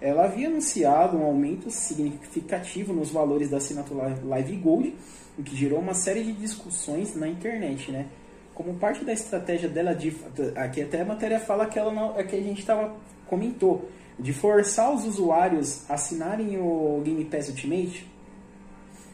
Ela 0.00 0.24
havia 0.24 0.48
anunciado 0.48 1.16
um 1.16 1.24
aumento 1.24 1.70
significativo 1.70 2.92
nos 2.92 3.10
valores 3.10 3.48
da 3.48 3.56
assinatura 3.56 4.18
Live 4.24 4.56
Gold, 4.56 4.94
o 5.38 5.42
que 5.42 5.56
gerou 5.56 5.78
uma 5.78 5.94
série 5.94 6.22
de 6.22 6.32
discussões 6.32 7.14
na 7.14 7.26
internet, 7.26 7.90
né? 7.90 8.06
Como 8.54 8.74
parte 8.74 9.04
da 9.04 9.12
estratégia 9.12 9.68
dela 9.68 9.94
de 9.94 10.14
aqui 10.54 10.82
até 10.82 11.00
a 11.00 11.04
matéria 11.04 11.40
fala 11.40 11.66
que 11.66 11.78
ela 11.78 11.92
não, 11.92 12.18
é 12.18 12.22
que 12.22 12.36
a 12.36 12.40
gente 12.40 12.64
tava 12.64 12.94
comentou 13.26 13.88
de 14.18 14.32
forçar 14.32 14.94
os 14.94 15.04
usuários 15.04 15.88
a 15.88 15.94
assinarem 15.94 16.58
o 16.58 17.00
Game 17.04 17.24
Pass 17.24 17.48
Ultimate. 17.48 18.08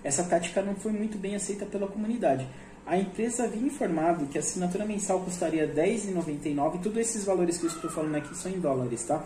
Essa 0.03 0.25
tática 0.25 0.63
não 0.63 0.75
foi 0.75 0.93
muito 0.93 1.19
bem 1.19 1.35
aceita 1.35 1.67
pela 1.67 1.87
comunidade. 1.87 2.47
A 2.87 2.97
empresa 2.97 3.45
havia 3.45 3.63
informado 3.63 4.27
que 4.27 4.39
a 4.39 4.41
assinatura 4.41 4.85
mensal 4.85 5.21
custaria 5.21 5.67
R$10,99. 5.67 6.83
Todos 6.83 6.99
esses 6.99 7.25
valores 7.25 7.59
que 7.59 7.65
eu 7.65 7.71
estou 7.71 7.91
falando 7.91 8.17
aqui 8.17 8.35
são 8.37 8.51
em 8.51 8.59
dólares, 8.59 9.05
tá? 9.05 9.25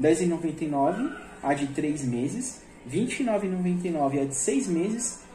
R$10,99 0.00 1.16
a 1.42 1.54
de 1.54 1.68
3 1.68 2.04
meses, 2.04 2.62
R$29,99 2.90 4.22
a 4.22 4.24
de 4.24 4.34
6 4.34 4.66
meses 4.68 5.28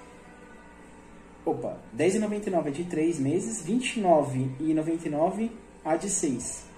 Opa, 1.45 1.77
R$10,99 1.97 2.67
é 2.67 2.71
de 2.71 2.83
3 2.85 3.19
meses, 3.19 3.65
R$29,99 3.65 5.49
a 5.83 5.97
de 5.97 6.09
6. 6.09 6.72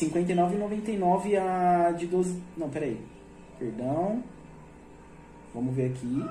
R$59,99 0.00 1.36
a 1.36 1.92
de 1.92 2.06
12. 2.06 2.42
Não, 2.56 2.68
peraí. 2.68 2.98
Perdão. 3.58 4.22
Vamos 5.54 5.74
ver 5.74 5.90
aqui. 5.90 6.24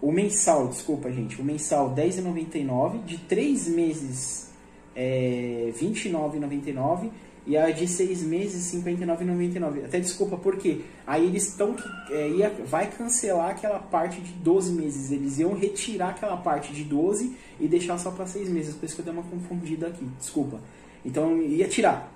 O 0.00 0.10
mensal, 0.10 0.68
desculpa, 0.68 1.10
gente. 1.12 1.40
O 1.40 1.44
mensal 1.44 1.94
R$10,99. 1.94 3.04
De 3.04 3.18
3 3.18 3.68
meses 3.68 4.50
é 4.94 5.72
R$29,99 5.78 7.10
e 7.46 7.56
a 7.56 7.70
de 7.70 7.86
seis 7.86 8.22
meses 8.22 8.72
R$ 8.72 8.80
59,99. 8.80 9.84
Até 9.84 10.00
desculpa, 10.00 10.36
por 10.36 10.56
quê? 10.56 10.80
Aí 11.06 11.24
eles 11.26 11.46
estão 11.46 11.76
é, 12.10 12.28
ia, 12.30 12.50
vai 12.64 12.90
cancelar 12.90 13.50
aquela 13.50 13.78
parte 13.78 14.20
de 14.20 14.32
12 14.32 14.72
meses. 14.72 15.12
Eles 15.12 15.38
iam 15.38 15.54
retirar 15.54 16.10
aquela 16.10 16.36
parte 16.36 16.72
de 16.72 16.82
12 16.82 17.36
e 17.60 17.68
deixar 17.68 17.98
só 17.98 18.10
para 18.10 18.26
seis 18.26 18.48
meses. 18.48 18.74
Por 18.74 18.86
isso 18.86 18.96
que 18.96 19.00
eu 19.00 19.04
dei 19.04 19.14
uma 19.14 19.22
confundida 19.22 19.86
aqui, 19.86 20.04
desculpa. 20.18 20.60
Então 21.06 21.40
ia 21.40 21.68
tirar. 21.68 22.12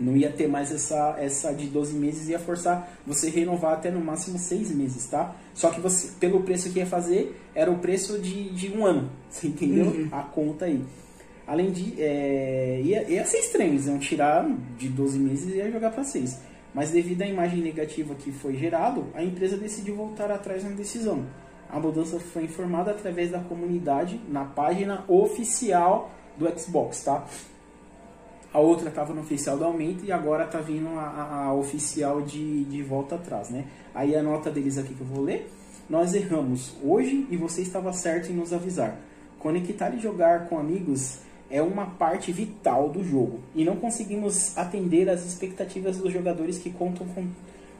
Não 0.00 0.16
ia 0.16 0.30
ter 0.30 0.48
mais 0.48 0.72
essa, 0.72 1.16
essa 1.18 1.52
de 1.52 1.66
12 1.66 1.94
meses, 1.94 2.28
ia 2.28 2.38
forçar 2.38 2.98
você 3.06 3.28
renovar 3.28 3.74
até 3.74 3.90
no 3.90 4.00
máximo 4.00 4.38
seis 4.38 4.70
meses, 4.70 5.06
tá? 5.06 5.36
Só 5.52 5.70
que 5.70 5.80
você, 5.80 6.12
pelo 6.18 6.40
preço 6.42 6.72
que 6.72 6.78
ia 6.78 6.86
fazer, 6.86 7.38
era 7.54 7.70
o 7.70 7.78
preço 7.78 8.18
de, 8.18 8.50
de 8.50 8.72
um 8.72 8.86
ano. 8.86 9.10
Você 9.28 9.48
entendeu? 9.48 9.86
Uhum. 9.86 10.08
A 10.10 10.22
conta 10.22 10.64
aí. 10.64 10.82
Além 11.46 11.70
de. 11.70 11.94
É, 12.00 12.80
ia, 12.82 13.10
ia 13.10 13.24
ser 13.26 13.38
estranho, 13.38 13.72
eles 13.72 13.86
iam 13.86 13.98
tirar 13.98 14.48
de 14.78 14.88
12 14.88 15.18
meses 15.18 15.52
e 15.52 15.58
ia 15.58 15.70
jogar 15.70 15.90
para 15.90 16.04
6. 16.04 16.40
Mas 16.74 16.90
devido 16.90 17.22
à 17.22 17.26
imagem 17.26 17.60
negativa 17.60 18.14
que 18.14 18.32
foi 18.32 18.56
gerado, 18.56 19.06
a 19.14 19.22
empresa 19.22 19.56
decidiu 19.56 19.94
voltar 19.94 20.30
atrás 20.30 20.64
na 20.64 20.70
decisão. 20.70 21.26
A 21.68 21.78
mudança 21.78 22.18
foi 22.18 22.44
informada 22.44 22.90
através 22.90 23.30
da 23.30 23.40
comunidade 23.40 24.20
na 24.28 24.44
página 24.44 25.04
oficial 25.08 26.10
do 26.38 26.48
Xbox, 26.58 27.04
tá? 27.04 27.26
A 28.52 28.58
outra 28.58 28.90
estava 28.90 29.14
no 29.14 29.22
oficial 29.22 29.56
do 29.56 29.64
aumento 29.64 30.04
e 30.04 30.12
agora 30.12 30.44
está 30.44 30.60
vindo 30.60 30.88
a, 30.98 31.46
a, 31.46 31.54
oficial 31.54 32.20
de, 32.20 32.64
de 32.64 32.82
volta 32.82 33.14
atrás, 33.14 33.48
né? 33.48 33.64
Aí 33.94 34.14
a 34.14 34.22
nota 34.22 34.50
deles 34.50 34.76
aqui 34.76 34.94
que 34.94 35.00
eu 35.00 35.06
vou 35.06 35.24
ler. 35.24 35.50
Nós 35.88 36.14
erramos 36.14 36.74
hoje 36.82 37.26
e 37.30 37.36
você 37.36 37.62
estava 37.62 37.92
certo 37.92 38.30
em 38.30 38.34
nos 38.34 38.52
avisar. 38.52 38.98
Conectar 39.38 39.90
e 39.94 39.98
jogar 39.98 40.48
com 40.48 40.58
amigos 40.58 41.20
é 41.50 41.62
uma 41.62 41.86
parte 41.86 42.30
vital 42.30 42.88
do 42.88 43.02
jogo 43.02 43.40
e 43.54 43.64
não 43.64 43.76
conseguimos 43.76 44.56
atender 44.56 45.08
às 45.08 45.24
expectativas 45.24 45.98
dos 45.98 46.12
jogadores 46.12 46.58
que 46.58 46.70
contam 46.70 47.06
com, 47.08 47.26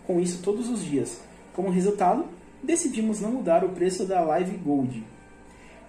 com 0.06 0.20
isso 0.20 0.42
todos 0.42 0.68
os 0.70 0.82
dias. 0.85 1.20
Como 1.54 1.70
resultado, 1.70 2.24
decidimos 2.62 3.20
não 3.20 3.32
mudar 3.32 3.62
o 3.62 3.70
preço 3.70 4.06
da 4.06 4.20
Live 4.22 4.56
Gold. 4.58 5.04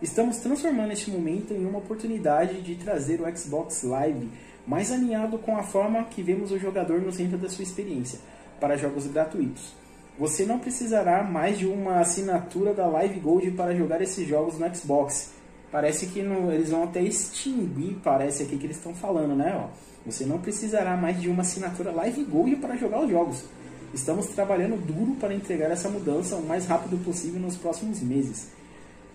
Estamos 0.01 0.37
transformando 0.37 0.91
este 0.91 1.09
momento 1.09 1.53
em 1.53 1.65
uma 1.65 1.79
oportunidade 1.79 2.61
de 2.61 2.75
trazer 2.75 3.21
o 3.21 3.37
Xbox 3.37 3.83
Live 3.83 4.29
mais 4.65 4.91
alinhado 4.91 5.37
com 5.37 5.57
a 5.57 5.63
forma 5.63 6.03
que 6.05 6.23
vemos 6.23 6.51
o 6.51 6.59
jogador 6.59 7.01
no 7.01 7.11
centro 7.11 7.37
da 7.37 7.49
sua 7.49 7.63
experiência, 7.63 8.19
para 8.59 8.77
jogos 8.77 9.07
gratuitos. 9.07 9.73
Você 10.17 10.45
não 10.45 10.59
precisará 10.59 11.23
mais 11.23 11.57
de 11.57 11.65
uma 11.65 11.99
assinatura 11.99 12.73
da 12.73 12.87
Live 12.87 13.19
Gold 13.19 13.51
para 13.51 13.75
jogar 13.75 14.01
esses 14.01 14.27
jogos 14.27 14.59
no 14.59 14.75
Xbox 14.75 15.33
Parece 15.73 16.05
que 16.05 16.21
no, 16.21 16.51
eles 16.51 16.69
vão 16.69 16.83
até 16.83 17.01
extinguir, 17.01 17.97
parece 18.03 18.43
aqui 18.43 18.57
que 18.57 18.67
eles 18.67 18.77
estão 18.77 18.93
falando, 18.93 19.35
né? 19.35 19.59
Ó, 19.59 19.69
você 20.05 20.23
não 20.23 20.37
precisará 20.37 20.95
mais 20.95 21.19
de 21.19 21.27
uma 21.27 21.41
assinatura 21.41 21.91
Live 21.91 22.25
Gold 22.25 22.57
para 22.57 22.77
jogar 22.77 23.03
os 23.03 23.09
jogos. 23.09 23.43
Estamos 23.91 24.27
trabalhando 24.27 24.79
duro 24.79 25.15
para 25.15 25.33
entregar 25.33 25.71
essa 25.71 25.89
mudança 25.89 26.35
o 26.35 26.45
mais 26.45 26.67
rápido 26.67 27.03
possível 27.03 27.41
nos 27.41 27.57
próximos 27.57 28.01
meses. 28.01 28.49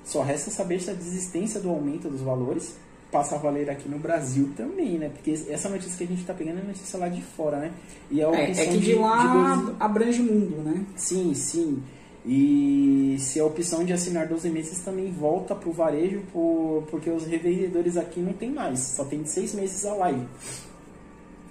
Só 0.04 0.20
resta 0.22 0.50
saber 0.50 0.80
se 0.80 0.90
a 0.90 0.94
desistência 0.94 1.60
do 1.60 1.70
aumento 1.70 2.08
dos 2.08 2.22
valores 2.22 2.74
passa 3.10 3.36
a 3.36 3.38
valer 3.38 3.70
aqui 3.70 3.88
no 3.88 3.98
Brasil 3.98 4.50
também, 4.56 4.98
né? 4.98 5.08
Porque 5.08 5.30
essa 5.48 5.68
notícia 5.68 5.96
que 5.96 6.04
a 6.04 6.06
gente 6.06 6.20
está 6.20 6.34
pegando 6.34 6.60
é 6.60 6.62
notícia 6.62 6.98
lá 6.98 7.08
de 7.08 7.22
fora, 7.22 7.58
né? 7.58 7.72
E 8.10 8.20
é, 8.20 8.24
é, 8.24 8.50
é 8.50 8.66
que 8.66 8.78
de, 8.78 8.80
de 8.80 8.94
lá 8.94 9.56
de 9.56 9.62
12... 9.64 9.76
abrange 9.80 10.20
o 10.20 10.24
mundo, 10.24 10.62
né? 10.62 10.84
Sim, 10.96 11.34
sim. 11.34 11.82
E 12.26 13.16
se 13.18 13.40
a 13.40 13.44
opção 13.44 13.84
de 13.84 13.92
assinar 13.92 14.26
12 14.26 14.50
meses 14.50 14.80
também 14.80 15.10
volta 15.10 15.54
para 15.54 15.68
o 15.68 15.72
varejo, 15.72 16.20
por, 16.32 16.84
porque 16.90 17.08
os 17.08 17.24
revendedores 17.24 17.96
aqui 17.96 18.20
não 18.20 18.34
tem 18.34 18.50
mais, 18.50 18.80
só 18.80 19.04
tem 19.04 19.24
6 19.24 19.54
meses 19.54 19.86
a 19.86 19.94
live. 19.94 20.26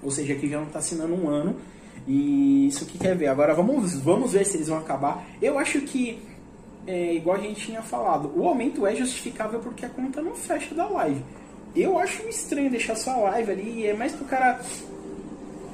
Ou 0.03 0.11
seja, 0.11 0.33
aqui 0.33 0.47
já 0.47 0.57
não 0.57 0.67
está 0.67 0.79
assinando 0.79 1.15
um 1.15 1.27
ano. 1.27 1.55
E 2.07 2.67
isso 2.67 2.85
que 2.85 2.97
quer 2.97 3.15
ver. 3.15 3.27
Agora 3.27 3.53
vamos, 3.53 3.95
vamos 3.95 4.33
ver 4.33 4.45
se 4.45 4.57
eles 4.57 4.67
vão 4.67 4.77
acabar. 4.77 5.25
Eu 5.41 5.57
acho 5.57 5.81
que, 5.81 6.19
é, 6.85 7.15
igual 7.15 7.37
a 7.37 7.39
gente 7.39 7.65
tinha 7.65 7.81
falado, 7.81 8.31
o 8.35 8.47
aumento 8.47 8.85
é 8.85 8.95
justificável 8.95 9.59
porque 9.59 9.85
a 9.85 9.89
conta 9.89 10.21
não 10.21 10.35
fecha 10.35 10.75
da 10.75 10.87
live. 10.87 11.23
Eu 11.79 11.97
acho 11.99 12.27
estranho 12.27 12.69
deixar 12.69 12.95
só 12.95 13.11
a 13.11 13.29
live 13.31 13.51
ali, 13.51 13.87
é 13.87 13.93
mais 13.93 14.13
pro 14.13 14.25
cara. 14.25 14.59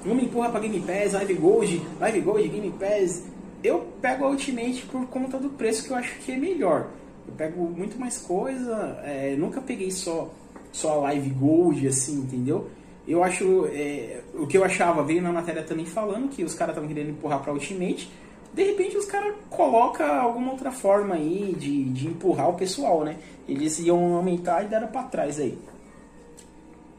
Não 0.06 0.16
me 0.16 0.26
empurra 0.26 0.50
pra 0.50 0.60
Game 0.60 0.82
Pass, 0.82 1.14
Live 1.14 1.34
Gold, 1.36 1.82
Live 2.00 2.20
Gold, 2.22 2.48
Game 2.50 2.72
Pass 2.72 3.24
eu 3.64 3.88
pego 4.02 4.26
a 4.26 4.30
Ultimate 4.30 4.86
por 4.92 5.08
conta 5.08 5.40
do 5.40 5.50
preço 5.50 5.86
que 5.86 5.92
eu 5.92 5.96
acho 5.96 6.20
que 6.20 6.34
é 6.34 6.38
melhor. 6.38 6.90
Eu 7.26 7.34
pego 7.34 7.64
muito 7.64 7.98
mais 7.98 8.18
coisa, 8.18 9.02
é, 9.04 9.36
nunca 9.38 9.62
peguei 9.62 9.90
só, 9.90 10.30
só 10.72 10.92
a 10.92 10.96
Live 11.04 11.30
Gold, 11.30 11.88
assim, 11.88 12.20
entendeu? 12.20 12.70
Eu 13.08 13.24
acho, 13.24 13.68
é, 13.72 14.22
o 14.34 14.46
que 14.46 14.58
eu 14.58 14.64
achava, 14.64 15.04
veio 15.04 15.22
na 15.22 15.32
matéria 15.32 15.64
também 15.64 15.86
falando 15.86 16.30
que 16.30 16.44
os 16.44 16.54
caras 16.54 16.74
estavam 16.74 16.94
querendo 16.94 17.12
empurrar 17.12 17.42
para 17.42 17.54
Ultimate, 17.54 18.12
de 18.54 18.64
repente 18.64 18.98
os 18.98 19.06
caras 19.06 19.34
colocam 19.50 20.06
alguma 20.06 20.52
outra 20.52 20.72
forma 20.72 21.16
aí 21.16 21.56
de, 21.58 21.86
de 21.86 22.08
empurrar 22.08 22.50
o 22.50 22.54
pessoal, 22.54 23.04
né? 23.04 23.18
Eles 23.48 23.80
iam 23.80 24.16
aumentar 24.16 24.64
e 24.64 24.68
deram 24.68 24.88
para 24.88 25.04
trás 25.04 25.40
aí. 25.40 25.58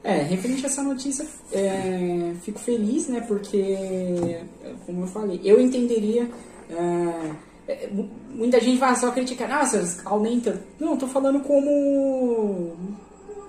É, 0.04 0.18
referente 0.18 0.64
a 0.64 0.68
essa 0.68 0.82
notícia, 0.82 1.26
é, 1.50 2.34
fico 2.42 2.58
feliz, 2.58 3.08
né? 3.08 3.22
Porque, 3.22 4.38
como 4.84 5.04
eu 5.04 5.06
falei, 5.06 5.40
eu 5.42 5.58
entenderia 5.58 6.30
é, 6.68 7.30
é, 7.66 7.88
muita 8.30 8.60
gente 8.60 8.78
vai 8.78 8.94
só 8.96 9.10
criticar, 9.10 9.48
nossa, 9.48 10.02
aumenta. 10.04 10.62
Não, 10.78 10.96
tô 10.96 11.06
falando 11.06 11.40
como 11.40 12.76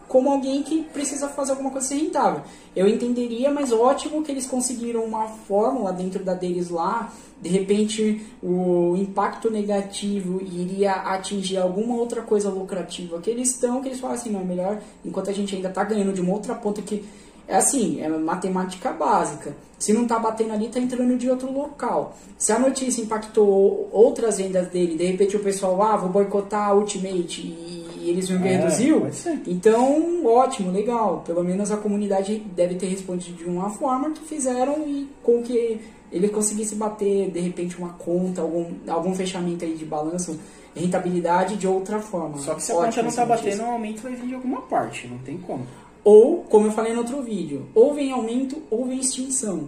como 0.07 0.29
alguém 0.29 0.63
que 0.63 0.83
precisa 0.83 1.27
fazer 1.27 1.51
alguma 1.51 1.71
coisa 1.71 1.87
ser 1.87 1.95
rentável. 1.95 2.41
Eu 2.75 2.87
entenderia, 2.87 3.51
mas 3.51 3.71
ótimo 3.71 4.23
que 4.23 4.31
eles 4.31 4.45
conseguiram 4.45 5.03
uma 5.03 5.27
fórmula 5.27 5.91
dentro 5.91 6.23
da 6.23 6.33
deles 6.33 6.69
lá. 6.69 7.11
De 7.41 7.49
repente, 7.49 8.25
o 8.41 8.95
impacto 8.95 9.49
negativo 9.51 10.41
iria 10.41 10.93
atingir 10.93 11.57
alguma 11.57 11.95
outra 11.95 12.21
coisa 12.21 12.49
lucrativa 12.49 13.19
que 13.19 13.29
eles 13.29 13.51
estão, 13.51 13.81
que 13.81 13.89
eles 13.89 13.99
falam 13.99 14.15
assim, 14.15 14.31
não, 14.31 14.41
é 14.41 14.43
melhor, 14.43 14.81
enquanto 15.03 15.29
a 15.29 15.33
gente 15.33 15.55
ainda 15.55 15.69
está 15.69 15.83
ganhando 15.83 16.13
de 16.13 16.21
uma 16.21 16.33
outra 16.33 16.55
ponta 16.55 16.81
que 16.81 17.03
é 17.47 17.57
assim, 17.57 18.01
é 18.01 18.09
matemática 18.09 18.91
básica. 18.91 19.55
Se 19.77 19.93
não 19.93 20.03
está 20.03 20.17
batendo 20.17 20.53
ali, 20.53 20.65
está 20.65 20.79
entrando 20.79 21.15
de 21.17 21.29
outro 21.29 21.51
local. 21.51 22.17
Se 22.37 22.51
a 22.51 22.57
notícia 22.57 23.01
impactou 23.01 23.89
outras 23.91 24.37
vendas 24.37 24.67
dele, 24.69 24.95
de 24.95 25.05
repente 25.05 25.35
o 25.35 25.41
pessoal, 25.41 25.81
ah, 25.83 25.97
vou 25.97 26.09
boicotar 26.09 26.69
a 26.69 26.73
Ultimate 26.73 27.41
e 27.41 27.84
eles 28.09 28.27
viram 28.27 28.41
que 28.41 28.47
é, 28.47 28.57
reduziu, 28.57 29.07
então 29.47 30.25
ótimo, 30.25 30.71
legal. 30.71 31.23
Pelo 31.25 31.43
menos 31.43 31.71
a 31.71 31.77
comunidade 31.77 32.39
deve 32.55 32.75
ter 32.75 32.87
respondido 32.87 33.37
de 33.37 33.45
uma 33.45 33.69
forma 33.69 34.11
que 34.11 34.21
fizeram 34.21 34.87
e 34.87 35.09
com 35.23 35.41
que 35.41 35.79
ele 36.11 36.29
conseguisse 36.29 36.75
bater, 36.75 37.29
de 37.29 37.39
repente, 37.39 37.77
uma 37.77 37.89
conta, 37.89 38.41
algum, 38.41 38.65
algum 38.87 39.13
fechamento 39.13 39.65
aí 39.65 39.75
de 39.75 39.85
balanço, 39.85 40.39
rentabilidade 40.75 41.57
de 41.57 41.67
outra 41.67 41.99
forma. 41.99 42.37
Só 42.37 42.55
que 42.55 42.63
se 42.63 42.71
a 42.71 42.75
conta 42.75 43.01
não 43.01 43.09
está 43.09 43.25
batendo, 43.25 43.63
o 43.63 43.65
aumento 43.65 44.01
vai 44.01 44.13
vir 44.13 44.27
de 44.27 44.35
alguma 44.35 44.61
parte, 44.61 45.07
não 45.07 45.17
tem 45.19 45.37
como. 45.37 45.65
Ou, 46.03 46.43
como 46.43 46.67
eu 46.67 46.71
falei 46.71 46.93
no 46.93 46.99
outro 46.99 47.21
vídeo, 47.21 47.65
ou 47.73 47.93
vem 47.93 48.11
aumento 48.11 48.61
ou 48.69 48.85
vem 48.85 48.99
extinção. 48.99 49.67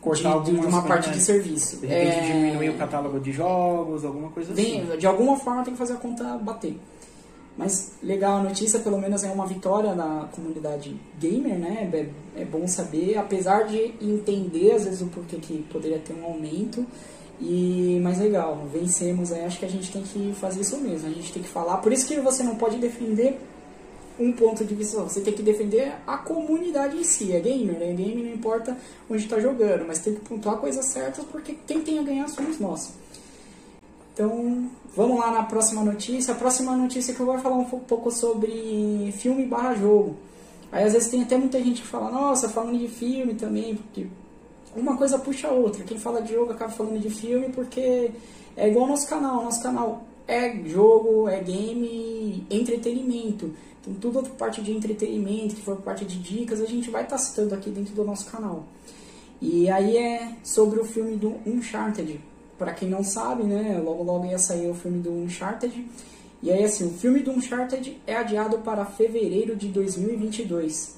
Cortar 0.00 0.42
de, 0.44 0.52
de 0.52 0.66
uma 0.66 0.82
parte 0.82 1.10
de 1.10 1.20
serviço. 1.20 1.78
De 1.78 1.86
repente 1.86 2.18
é... 2.18 2.32
diminuir 2.32 2.68
o 2.70 2.74
catálogo 2.74 3.18
de 3.18 3.32
jogos, 3.32 4.04
alguma 4.04 4.28
coisa 4.30 4.52
assim. 4.52 4.86
De 4.96 5.06
alguma 5.06 5.36
forma 5.36 5.64
tem 5.64 5.72
que 5.72 5.78
fazer 5.78 5.94
a 5.94 5.96
conta 5.96 6.38
bater. 6.38 6.78
Mas 7.58 7.90
legal 8.00 8.38
a 8.38 8.42
notícia, 8.44 8.78
pelo 8.78 9.00
menos 9.00 9.24
é 9.24 9.30
uma 9.32 9.44
vitória 9.44 9.92
na 9.92 10.28
comunidade 10.30 10.96
gamer, 11.18 11.58
né? 11.58 11.90
É, 11.92 12.42
é 12.42 12.44
bom 12.44 12.68
saber, 12.68 13.18
apesar 13.18 13.64
de 13.64 13.94
entender 14.00 14.70
às 14.70 14.84
vezes 14.84 15.02
o 15.02 15.06
porquê 15.06 15.38
que 15.38 15.64
poderia 15.64 15.98
ter 15.98 16.14
um 16.14 16.24
aumento. 16.24 16.86
E 17.40 17.98
mais 18.00 18.20
legal, 18.20 18.64
vencemos 18.72 19.32
aí, 19.32 19.44
acho 19.44 19.58
que 19.58 19.64
a 19.64 19.70
gente 19.70 19.90
tem 19.90 20.02
que 20.02 20.32
fazer 20.34 20.60
isso 20.60 20.76
mesmo, 20.78 21.08
a 21.08 21.12
gente 21.12 21.32
tem 21.32 21.42
que 21.42 21.48
falar. 21.48 21.78
Por 21.78 21.92
isso 21.92 22.06
que 22.06 22.20
você 22.20 22.44
não 22.44 22.54
pode 22.54 22.78
defender 22.78 23.40
um 24.18 24.32
ponto 24.32 24.64
de 24.64 24.74
vista, 24.74 25.00
você 25.00 25.20
tem 25.20 25.32
que 25.32 25.42
defender 25.42 25.92
a 26.06 26.16
comunidade 26.16 26.96
em 26.96 27.04
si, 27.04 27.32
é 27.32 27.40
gamer, 27.40 27.78
né? 27.78 27.92
Game 27.92 28.22
não 28.22 28.34
importa 28.34 28.76
onde 29.10 29.24
está 29.24 29.38
jogando, 29.40 29.84
mas 29.86 29.98
tem 29.98 30.14
que 30.14 30.20
pontuar 30.20 30.58
coisas 30.58 30.84
certas 30.86 31.24
porque 31.24 31.56
quem 31.66 31.80
tem 31.80 31.98
a 31.98 32.02
ganhar 32.02 32.28
somos 32.28 32.58
nós. 32.60 32.92
Então, 34.18 34.68
vamos 34.96 35.16
lá 35.16 35.30
na 35.30 35.44
próxima 35.44 35.84
notícia. 35.84 36.34
A 36.34 36.36
próxima 36.36 36.76
notícia 36.76 37.14
que 37.14 37.20
eu 37.20 37.26
vou 37.26 37.38
falar 37.38 37.54
um 37.54 37.64
pouco 37.64 38.10
sobre 38.10 39.14
filme 39.16 39.46
barra 39.46 39.76
jogo. 39.76 40.16
Aí 40.72 40.82
às 40.82 40.92
vezes 40.92 41.08
tem 41.08 41.22
até 41.22 41.38
muita 41.38 41.62
gente 41.62 41.82
que 41.82 41.86
fala, 41.86 42.10
nossa, 42.10 42.48
falando 42.48 42.76
de 42.76 42.88
filme 42.88 43.34
também, 43.34 43.76
porque 43.76 44.08
uma 44.74 44.96
coisa 44.96 45.20
puxa 45.20 45.46
a 45.46 45.52
outra. 45.52 45.84
Quem 45.84 46.00
fala 46.00 46.20
de 46.20 46.32
jogo 46.32 46.50
acaba 46.50 46.72
falando 46.72 46.98
de 46.98 47.08
filme 47.08 47.50
porque 47.50 48.10
é 48.56 48.68
igual 48.68 48.86
ao 48.86 48.90
nosso 48.90 49.08
canal. 49.08 49.44
Nosso 49.44 49.62
canal 49.62 50.02
é 50.26 50.52
jogo, 50.64 51.28
é 51.28 51.40
game, 51.40 52.44
entretenimento. 52.50 53.54
Então, 53.80 53.94
tudo 54.00 54.28
parte 54.30 54.60
de 54.60 54.72
entretenimento, 54.72 55.54
que 55.54 55.62
for 55.62 55.76
parte 55.76 56.04
de 56.04 56.18
dicas, 56.18 56.60
a 56.60 56.66
gente 56.66 56.90
vai 56.90 57.04
estar 57.04 57.18
citando 57.18 57.54
aqui 57.54 57.70
dentro 57.70 57.94
do 57.94 58.04
nosso 58.04 58.28
canal. 58.28 58.64
E 59.40 59.70
aí 59.70 59.96
é 59.96 60.32
sobre 60.42 60.80
o 60.80 60.84
filme 60.84 61.14
do 61.14 61.36
Uncharted. 61.46 62.20
Para 62.58 62.72
quem 62.72 62.88
não 62.88 63.04
sabe, 63.04 63.44
né, 63.44 63.80
logo 63.82 64.02
logo 64.02 64.26
ia 64.26 64.38
sair 64.38 64.68
o 64.68 64.74
filme 64.74 64.98
do 64.98 65.12
Uncharted. 65.12 65.86
E 66.42 66.50
aí 66.50 66.64
assim, 66.64 66.86
o 66.86 66.90
filme 66.90 67.20
do 67.20 67.30
Uncharted 67.32 68.00
é 68.06 68.16
adiado 68.16 68.58
para 68.58 68.84
fevereiro 68.84 69.54
de 69.56 69.68
2022. 69.68 70.96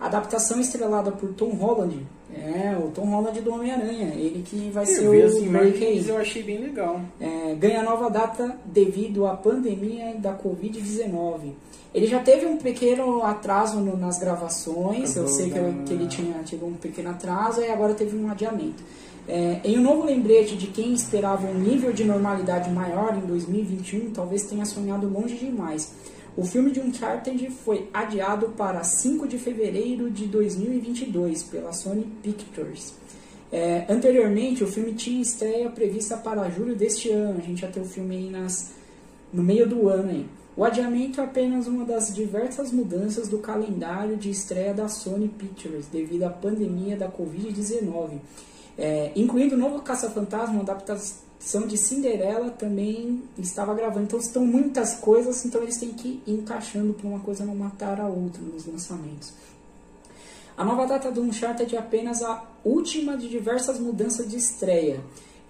A 0.00 0.06
adaptação 0.06 0.60
estrelada 0.60 1.12
por 1.12 1.32
Tom 1.34 1.50
Holland, 1.50 2.04
é, 2.34 2.76
o 2.76 2.88
Tom 2.90 3.04
Holland 3.06 3.40
do 3.40 3.52
Homem-Aranha, 3.54 4.14
ele 4.16 4.42
que 4.44 4.68
vai 4.70 4.82
Eu 4.82 4.86
ser 4.86 5.22
as 5.24 5.34
o 5.34 5.38
imagens 5.44 5.78
Drake 5.78 5.84
aí. 5.86 6.08
eu 6.08 6.16
achei 6.18 6.42
bem 6.42 6.58
legal. 6.58 7.00
É, 7.20 7.54
ganha 7.54 7.82
nova 7.84 8.10
data 8.10 8.56
devido 8.64 9.26
à 9.26 9.36
pandemia 9.36 10.14
da 10.18 10.34
Covid-19. 10.36 11.52
Ele 11.94 12.06
já 12.06 12.20
teve 12.20 12.46
um 12.46 12.56
pequeno 12.56 13.22
atraso 13.22 13.78
no- 13.78 13.96
nas 13.96 14.18
gravações, 14.18 15.14
eu 15.14 15.28
sei 15.28 15.50
que, 15.50 15.58
dando 15.60 15.84
que 15.84 15.92
ele 15.92 16.06
tinha 16.08 16.42
tido 16.42 16.66
um 16.66 16.72
pequeno 16.72 17.10
atraso 17.10 17.60
e 17.60 17.68
agora 17.70 17.94
teve 17.94 18.16
um 18.16 18.28
adiamento. 18.30 18.82
É, 19.28 19.60
em 19.64 19.78
um 19.78 19.82
novo 19.82 20.04
lembrete 20.04 20.56
de 20.56 20.66
quem 20.66 20.92
esperava 20.92 21.46
um 21.46 21.54
nível 21.54 21.92
de 21.92 22.04
normalidade 22.04 22.70
maior 22.70 23.16
em 23.16 23.20
2021, 23.20 24.10
talvez 24.10 24.44
tenha 24.44 24.64
sonhado 24.64 25.08
longe 25.08 25.36
demais. 25.36 25.92
O 26.36 26.44
filme 26.44 26.70
de 26.70 26.80
Uncharted 26.80 27.50
foi 27.50 27.88
adiado 27.92 28.48
para 28.56 28.82
5 28.82 29.28
de 29.28 29.38
fevereiro 29.38 30.10
de 30.10 30.26
2022 30.26 31.42
pela 31.44 31.72
Sony 31.72 32.06
Pictures. 32.22 32.94
É, 33.52 33.84
anteriormente, 33.86 34.64
o 34.64 34.66
filme 34.66 34.94
tinha 34.94 35.20
estreia 35.20 35.68
prevista 35.68 36.16
para 36.16 36.48
julho 36.48 36.74
deste 36.74 37.10
ano. 37.10 37.38
A 37.38 37.42
gente 37.42 37.60
já 37.60 37.68
tem 37.68 37.82
o 37.82 37.86
filme 37.86 38.16
aí 38.16 38.30
nas, 38.30 38.72
no 39.30 39.42
meio 39.42 39.68
do 39.68 39.90
ano. 39.90 40.08
Aí. 40.08 40.26
O 40.56 40.64
adiamento 40.64 41.20
é 41.20 41.24
apenas 41.24 41.66
uma 41.66 41.84
das 41.84 42.14
diversas 42.14 42.72
mudanças 42.72 43.28
do 43.28 43.38
calendário 43.38 44.16
de 44.16 44.30
estreia 44.30 44.72
da 44.72 44.88
Sony 44.88 45.28
Pictures 45.28 45.86
devido 45.86 46.22
à 46.22 46.30
pandemia 46.30 46.96
da 46.96 47.10
Covid-19. 47.10 48.20
É, 48.78 49.12
incluindo 49.14 49.54
o 49.54 49.58
novo 49.58 49.80
Caça-Fantasma, 49.82 50.54
uma 50.54 50.62
adaptação 50.62 51.66
de 51.66 51.76
Cinderela 51.76 52.50
também 52.50 53.22
estava 53.38 53.74
gravando. 53.74 54.04
Então, 54.04 54.18
estão 54.18 54.46
muitas 54.46 54.94
coisas, 54.94 55.44
então 55.44 55.62
eles 55.62 55.76
têm 55.76 55.90
que 55.90 56.22
ir 56.26 56.32
encaixando 56.32 56.94
para 56.94 57.06
uma 57.08 57.20
coisa 57.20 57.44
não 57.44 57.54
matar 57.54 58.00
a 58.00 58.06
outra 58.06 58.40
nos 58.42 58.66
lançamentos. 58.66 59.32
A 60.56 60.64
nova 60.64 60.86
data 60.86 61.10
do 61.10 61.22
Uncharted 61.22 61.74
é 61.74 61.78
apenas 61.78 62.22
a 62.22 62.44
última 62.64 63.16
de 63.16 63.28
diversas 63.28 63.78
mudanças 63.78 64.28
de 64.28 64.36
estreia. 64.36 65.00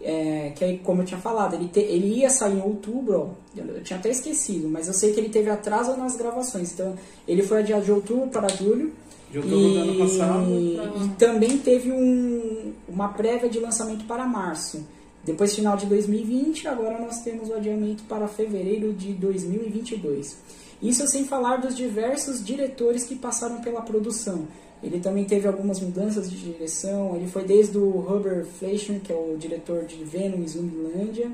É, 0.05 0.53
que 0.57 0.65
aí, 0.65 0.79
como 0.79 1.03
eu 1.03 1.07
tinha 1.07 1.21
falado, 1.21 1.55
ele, 1.55 1.69
te- 1.69 1.79
ele 1.79 2.09
ia 2.19 2.29
sair 2.29 2.55
em 2.59 2.61
outubro, 2.61 3.21
ó, 3.21 3.29
eu, 3.57 3.65
eu 3.77 3.83
tinha 3.85 3.99
até 4.01 4.11
esquecido, 4.11 4.69
mas 4.69 4.89
eu 4.89 4.95
sei 4.95 5.13
que 5.13 5.21
ele 5.21 5.29
teve 5.29 5.49
atraso 5.49 5.97
nas 5.97 6.17
gravações. 6.17 6.73
Então, 6.73 6.97
ele 7.29 7.43
foi 7.45 7.59
adiado 7.59 7.85
de 7.85 7.93
outubro 7.93 8.27
para 8.29 8.49
julho. 8.49 8.93
De 9.33 9.39
outubro 9.39 9.59
do 9.73 9.79
ano 9.79 9.99
passado 9.99 10.51
E, 10.53 10.75
pra- 10.77 11.05
e 11.05 11.09
também 11.19 11.59
teve 11.59 11.91
um, 11.91 12.73
uma 12.89 13.09
prévia 13.09 13.49
de 13.49 13.59
lançamento 13.59 14.05
para 14.05 14.25
março. 14.27 14.87
Depois, 15.25 15.55
final 15.55 15.77
de 15.77 15.87
2020, 15.87 16.69
agora 16.69 17.01
nós 17.01 17.23
temos 17.23 17.49
o 17.49 17.55
adiamento 17.55 18.03
para 18.05 18.29
fevereiro 18.29 18.93
de 18.93 19.13
2022. 19.15 20.37
Isso 20.83 21.07
sem 21.07 21.25
falar 21.25 21.57
dos 21.57 21.77
diversos 21.77 22.45
diretores 22.45 23.05
que 23.05 23.15
passaram 23.17 23.61
pela 23.61 23.81
produção. 23.81 24.47
Ele 24.83 24.99
também 24.99 25.25
teve 25.25 25.47
algumas 25.47 25.79
mudanças 25.81 26.29
de 26.29 26.37
direção. 26.37 27.15
Ele 27.17 27.29
foi 27.29 27.45
desde 27.45 27.79
o 27.79 27.89
Robert 28.01 28.45
Fleischer, 28.59 29.01
que 29.01 29.13
é 29.13 29.15
o 29.15 29.37
diretor 29.39 29.85
de 29.85 30.03
Venom 30.05 30.43
e 30.43 30.49
Zumbilândia, 30.49 31.31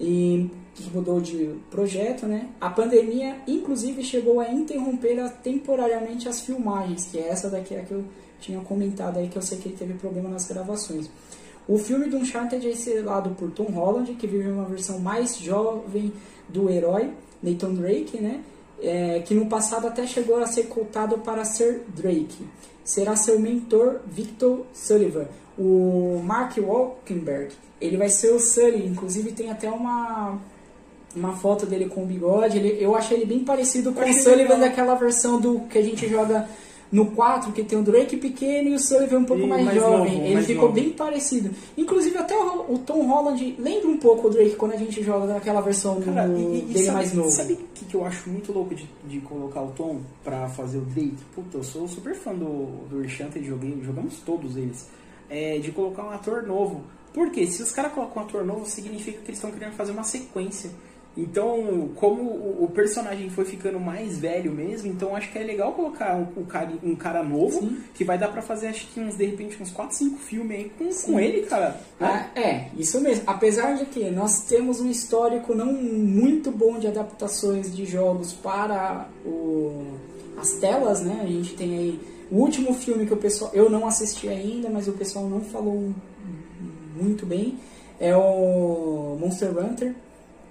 e 0.00 0.50
que 0.74 0.90
mudou 0.94 1.20
de 1.20 1.56
projeto, 1.70 2.26
né? 2.26 2.48
A 2.60 2.70
pandemia, 2.70 3.36
inclusive, 3.46 4.02
chegou 4.02 4.40
a 4.40 4.50
interromper 4.50 5.30
temporariamente 5.42 6.28
as 6.28 6.40
filmagens, 6.40 7.06
que 7.06 7.18
é 7.18 7.28
essa 7.28 7.50
daqui 7.50 7.74
é 7.74 7.80
a 7.80 7.84
que 7.84 7.92
eu 7.92 8.04
tinha 8.40 8.60
comentado 8.60 9.18
aí, 9.18 9.28
que 9.28 9.36
eu 9.36 9.42
sei 9.42 9.58
que 9.58 9.68
ele 9.68 9.76
teve 9.76 9.94
problema 9.94 10.30
nas 10.30 10.46
gravações. 10.48 11.10
O 11.68 11.78
filme 11.78 12.06
do 12.06 12.16
Uncharted 12.16 12.66
é 12.66 12.70
estrelado 12.70 13.30
por 13.30 13.50
Tom 13.50 13.64
Holland, 13.64 14.14
que 14.14 14.26
vive 14.26 14.50
uma 14.50 14.64
versão 14.64 14.98
mais 14.98 15.36
jovem 15.36 16.12
do 16.48 16.70
herói, 16.70 17.12
Nathan 17.42 17.74
Drake, 17.74 18.18
né? 18.18 18.42
É, 18.82 19.20
que 19.20 19.34
no 19.34 19.46
passado 19.46 19.86
até 19.86 20.06
chegou 20.06 20.38
a 20.38 20.46
ser 20.46 20.64
cotado 20.64 21.18
para 21.18 21.44
ser 21.44 21.84
Drake. 21.94 22.46
Será 22.82 23.14
seu 23.14 23.38
mentor, 23.38 24.00
Victor 24.06 24.64
Sullivan. 24.72 25.28
O 25.62 26.22
Mark 26.24 26.56
Walkenberg, 26.56 27.52
ele 27.80 27.96
vai 27.98 28.08
ser 28.08 28.30
o 28.32 28.40
Sully, 28.40 28.86
inclusive 28.86 29.32
tem 29.32 29.50
até 29.50 29.68
uma, 29.70 30.38
uma 31.14 31.36
foto 31.36 31.66
dele 31.66 31.84
com 31.86 32.02
o 32.02 32.06
bigode. 32.06 32.56
Ele, 32.56 32.82
eu 32.82 32.96
achei 32.96 33.18
ele 33.18 33.26
bem 33.26 33.40
parecido 33.44 33.92
com 33.92 34.00
o 34.00 34.12
Sullivan 34.14 34.54
legal. 34.54 34.60
daquela 34.60 34.94
versão 34.94 35.38
do 35.38 35.60
que 35.68 35.76
a 35.76 35.82
gente 35.82 36.08
joga 36.08 36.48
no 36.90 37.06
4, 37.12 37.52
que 37.52 37.62
tem 37.62 37.78
o 37.78 37.82
Drake 37.82 38.16
pequeno 38.16 38.70
e 38.70 38.74
o 38.74 38.78
Sullivan 38.78 39.18
um 39.18 39.24
pouco 39.24 39.42
E 39.42 39.46
mais, 39.46 39.64
mais 39.64 39.78
jovem. 39.78 40.12
novo, 40.14 40.24
ele 40.24 40.34
mais 40.34 40.46
ficou 40.46 40.62
novo. 40.68 40.74
bem 40.74 40.90
parecido. 40.90 41.50
Inclusive 41.76 42.16
até 42.16 42.36
o, 42.36 42.72
o 42.72 42.78
Tom 42.78 43.06
Holland 43.06 43.54
lembra 43.58 43.88
um 43.88 43.98
pouco 43.98 44.28
o 44.28 44.30
Drake 44.30 44.56
quando 44.56 44.72
a 44.72 44.76
gente 44.76 45.02
joga 45.02 45.26
naquela 45.32 45.60
versão 45.60 46.00
do- 46.00 46.06
Cara, 46.12 46.26
e, 46.26 46.40
e- 46.40 46.58
e 46.58 46.62
dele 46.62 46.84
sabe, 46.86 46.96
mais 46.96 47.12
novo. 47.12 47.30
Sabe 47.30 47.52
o 47.52 47.58
que, 47.74 47.84
que 47.84 47.94
eu 47.94 48.04
acho 48.04 48.28
muito 48.30 48.50
louco 48.52 48.74
de, 48.74 48.88
de 49.04 49.20
colocar 49.20 49.62
o 49.62 49.68
Tom 49.72 50.00
pra 50.24 50.48
fazer 50.48 50.78
o 50.78 50.82
Drake? 50.86 51.14
Puta, 51.34 51.58
eu 51.58 51.62
sou 51.62 51.86
super 51.86 52.14
fã 52.14 52.34
do, 52.34 52.88
do 52.88 53.04
Enchanted, 53.04 53.46
joguei, 53.46 53.78
jogamos 53.84 54.14
todos 54.24 54.56
eles. 54.56 54.88
É, 55.30 55.58
de 55.58 55.70
colocar 55.70 56.04
um 56.04 56.10
ator 56.10 56.42
novo. 56.42 56.82
Porque 57.14 57.46
se 57.46 57.62
os 57.62 57.72
caras 57.72 57.92
colocam 57.92 58.22
um 58.22 58.26
ator 58.26 58.44
novo, 58.44 58.66
significa 58.66 59.18
que 59.18 59.28
eles 59.28 59.38
estão 59.38 59.50
querendo 59.50 59.74
fazer 59.74 59.92
uma 59.92 60.04
sequência. 60.04 60.70
Então, 61.16 61.90
como 61.96 62.22
o, 62.22 62.70
personagem 62.72 63.28
foi 63.30 63.44
ficando 63.44 63.80
mais 63.80 64.16
velho 64.18 64.52
mesmo, 64.52 64.90
então 64.90 65.16
acho 65.16 65.30
que 65.32 65.38
é 65.38 65.42
legal 65.42 65.72
colocar 65.72 66.16
um, 66.16 66.40
um 66.40 66.44
cara, 66.44 66.72
um 66.84 66.94
cara 66.94 67.22
novo, 67.22 67.60
Sim. 67.60 67.78
que 67.94 68.04
vai 68.04 68.16
dar 68.16 68.28
pra 68.28 68.40
fazer 68.40 68.68
acho 68.68 68.86
que 68.86 69.00
uns, 69.00 69.16
de 69.16 69.26
repente, 69.26 69.60
uns 69.60 69.72
4, 69.72 69.96
5 69.96 70.18
filmes 70.18 70.56
aí 70.56 70.72
com, 70.78 70.88
com 70.88 71.18
ele, 71.18 71.42
cara. 71.46 71.80
né? 71.98 72.30
Ah, 72.34 72.40
é, 72.40 72.68
isso 72.76 73.00
mesmo. 73.00 73.24
Apesar 73.26 73.74
de 73.76 73.86
que 73.86 74.08
nós 74.10 74.42
temos 74.42 74.80
um 74.80 74.88
histórico 74.88 75.52
não 75.52 75.72
muito 75.72 76.52
bom 76.52 76.78
de 76.78 76.86
adaptações 76.86 77.74
de 77.74 77.84
jogos 77.84 78.32
para 78.32 79.08
o, 79.26 79.94
as 80.38 80.52
telas, 80.54 81.02
né? 81.02 81.20
A 81.22 81.26
gente 81.26 81.54
tem 81.54 81.76
aí 81.76 82.00
o 82.30 82.36
último 82.36 82.72
filme 82.74 83.06
que 83.06 83.12
o 83.12 83.16
pessoal. 83.16 83.50
Eu 83.54 83.68
não 83.70 83.86
assisti 83.86 84.28
ainda, 84.28 84.68
mas 84.70 84.86
o 84.88 84.92
pessoal 84.92 85.28
não 85.28 85.40
falou 85.40 85.92
muito 87.00 87.26
bem. 87.26 87.58
É 87.98 88.16
o 88.16 89.16
Monster 89.20 89.50
Hunter. 89.58 89.94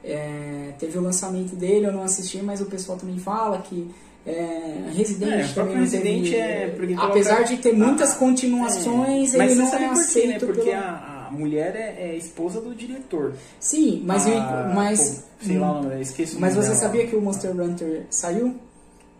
É, 0.04 0.74
teve 0.80 0.98
o 0.98 1.02
lançamento 1.02 1.56
dele, 1.56 1.86
eu 1.88 1.92
não 1.92 2.04
assisti, 2.04 2.42
mas 2.42 2.62
o 2.62 2.66
pessoal 2.66 2.98
também 2.98 3.20
fala 3.20 3.58
que 3.60 3.90
é, 4.26 4.90
Resident 4.94 5.32
É, 5.50 5.54
também 5.54 5.76
não 5.78 5.86
teve- 5.90 5.98
Resident 6.10 6.34
é 6.34 6.68
porque 6.68 6.94
apesar 6.94 7.36
coloca- 7.38 7.56
de 7.56 7.62
ter 7.62 7.74
muitas 7.74 8.12
Ah, 8.14 8.16
continuações, 8.16 9.34
É. 9.34 9.44
Ele 9.46 9.56
não 9.56 9.68
é 9.68 9.78
quê, 9.78 9.86
aceito 9.86 10.28
né? 10.28 10.40
Porque 10.54 10.70
pelo... 10.70 10.74
a, 10.82 11.28
a 11.28 11.32
mulher 11.32 11.76
é, 11.76 12.12
é 12.12 12.16
esposa 12.18 12.62
do 12.62 12.74
diretor. 12.74 13.34
Sim, 13.60 14.02
mas, 14.06 14.26
eu- 14.26 14.38
Ah, 14.38 14.72
mas, 14.74 15.26
pô, 15.40 15.46
sei 15.46 15.58
lá, 15.60 15.82
eu 15.84 16.02
esqueci 16.02 16.38
mas 16.40 16.56
você 16.56 16.70
dela. 16.70 16.80
sabia 16.80 17.06
que 17.08 17.16
o 17.16 17.22
Monster 17.22 17.52
Hunter 17.60 18.06
saiu? 18.10 18.56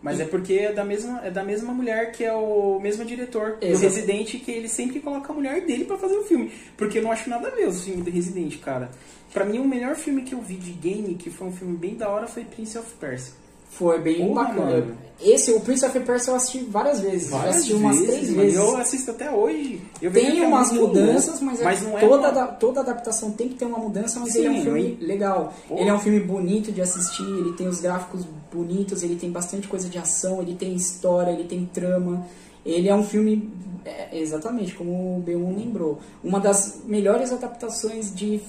Mas 0.02 0.18
é 0.18 0.24
porque 0.24 0.54
é 0.54 0.72
da 0.72 0.84
mesma, 0.84 1.20
é 1.24 1.30
da 1.30 1.44
mesma 1.44 1.74
mulher 1.74 2.12
que 2.12 2.24
é 2.24 2.32
o 2.32 2.80
mesmo 2.80 3.04
diretor 3.04 3.56
do 3.56 3.66
Exato. 3.66 3.84
Resident, 3.84 4.42
que 4.42 4.50
ele 4.50 4.68
sempre 4.68 5.00
coloca 5.00 5.30
a 5.30 5.34
mulher 5.34 5.60
dele 5.66 5.84
pra 5.84 5.98
fazer 5.98 6.16
o 6.16 6.24
filme. 6.24 6.50
Porque 6.76 6.98
eu 6.98 7.02
não 7.02 7.12
acho 7.12 7.28
nada 7.28 7.48
a 7.48 7.50
ver 7.50 7.68
o 7.68 7.72
filme 7.72 8.02
do 8.02 8.10
Resident, 8.10 8.58
cara. 8.60 8.90
Pra 9.32 9.44
mim, 9.44 9.58
o 9.58 9.68
melhor 9.68 9.94
filme 9.96 10.22
que 10.22 10.34
eu 10.34 10.40
vi 10.40 10.56
de 10.56 10.72
game, 10.72 11.14
que 11.14 11.30
foi 11.30 11.48
um 11.48 11.52
filme 11.52 11.76
bem 11.76 11.94
da 11.94 12.08
hora, 12.08 12.26
foi 12.26 12.44
Prince 12.44 12.78
of 12.78 12.90
Persia. 12.98 13.34
Foi 13.70 13.98
bem 14.00 14.26
Porra, 14.26 14.44
bacana. 14.44 14.66
mano. 14.70 14.96
Esse, 15.22 15.52
o 15.52 15.60
Prince 15.60 15.84
of 15.84 16.00
Persia 16.00 16.32
eu 16.32 16.36
assisti 16.36 16.58
várias 16.64 16.98
vezes. 17.00 17.30
eu 17.30 17.38
assisti 17.38 17.72
umas 17.74 17.96
três 18.00 18.30
mano. 18.30 18.40
vezes. 18.42 18.58
Eu 18.58 18.76
assisto 18.78 19.10
até 19.10 19.30
hoje. 19.30 19.80
Eu 20.00 20.10
Tem 20.10 20.40
é 20.42 20.46
umas 20.46 20.72
muito 20.72 20.86
mudanças, 20.88 21.40
mas, 21.40 21.60
é 21.60 21.64
mas 21.64 21.86
é 21.86 22.00
toda, 22.00 22.16
uma- 22.16 22.28
ada- 22.28 22.46
toda 22.46 22.80
adaptação 22.80 23.30
tem 23.32 23.48
que 23.50 23.54
ter 23.54 23.66
uma 23.66 23.76
mudança, 23.78 24.18
mas 24.18 24.34
ele 24.34 24.46
é 24.46 24.50
um 24.50 24.54
Sim, 24.56 24.62
filme 24.62 24.98
eu- 25.00 25.06
legal. 25.06 25.52
Pô. 25.68 25.76
Ele 25.76 25.90
é 25.90 25.94
um 25.94 25.98
filme 25.98 26.20
bonito 26.20 26.72
de 26.72 26.80
assistir, 26.80 27.22
ele 27.22 27.52
tem 27.52 27.68
os 27.68 27.80
gráficos 27.82 28.26
bonitos, 28.50 29.02
ele 29.02 29.16
tem 29.16 29.30
bastante 29.30 29.68
coisa 29.68 29.90
de 29.90 29.98
ação, 29.98 30.40
ele 30.40 30.54
tem 30.54 30.74
história, 30.74 31.30
ele 31.30 31.44
tem 31.44 31.66
trama. 31.66 32.26
Ele 32.64 32.88
é 32.88 32.94
um 32.94 33.04
filme, 33.04 33.52
é, 33.84 34.18
exatamente 34.18 34.74
como 34.74 34.90
o 35.18 35.22
B1 35.22 35.54
lembrou, 35.56 35.98
uma 36.24 36.40
das 36.40 36.80
melhores 36.86 37.30
adaptações 37.30 38.14
de 38.14 38.40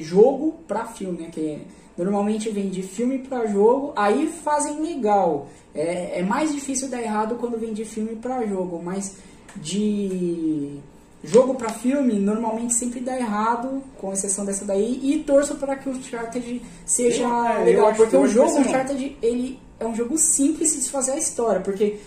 jogo 0.00 0.54
para 0.68 0.86
filme, 0.86 1.22
né? 1.22 1.28
Que 1.32 1.58
normalmente 1.98 2.48
vem 2.50 2.68
de 2.70 2.82
filme 2.82 3.18
para 3.18 3.46
jogo, 3.46 3.92
aí 3.96 4.26
fazem 4.44 4.80
legal. 4.80 5.48
É, 5.74 6.20
é 6.20 6.22
mais 6.22 6.52
difícil 6.52 6.88
dar 6.88 7.00
errado 7.02 7.36
quando 7.38 7.58
vem 7.58 7.72
de 7.72 7.84
filme 7.84 8.16
para 8.16 8.44
jogo, 8.46 8.80
mas 8.82 9.16
de 9.56 10.78
jogo 11.22 11.54
para 11.54 11.68
filme 11.70 12.14
normalmente 12.18 12.74
sempre 12.74 13.00
dá 13.00 13.16
errado, 13.18 13.82
com 13.98 14.12
exceção 14.12 14.44
dessa 14.44 14.64
daí, 14.64 14.98
e 15.02 15.18
torço 15.22 15.54
para 15.56 15.76
que 15.76 15.88
o 15.88 15.92
Uncharted 15.92 16.62
seja 16.86 17.22
Eu- 17.24 17.58
eu 17.60 17.64
legal, 17.64 17.86
acho- 17.88 17.96
porque 17.98 18.16
eu 18.16 18.22
o 18.22 18.28
jogo. 18.28 18.58
Uncharted 18.58 19.16
ele 19.22 19.58
é 19.78 19.86
um 19.86 19.94
jogo 19.94 20.16
simples 20.18 20.72
de 20.82 20.90
fazer 20.90 21.12
a 21.12 21.16
história, 21.18 21.60
porque 21.60 21.98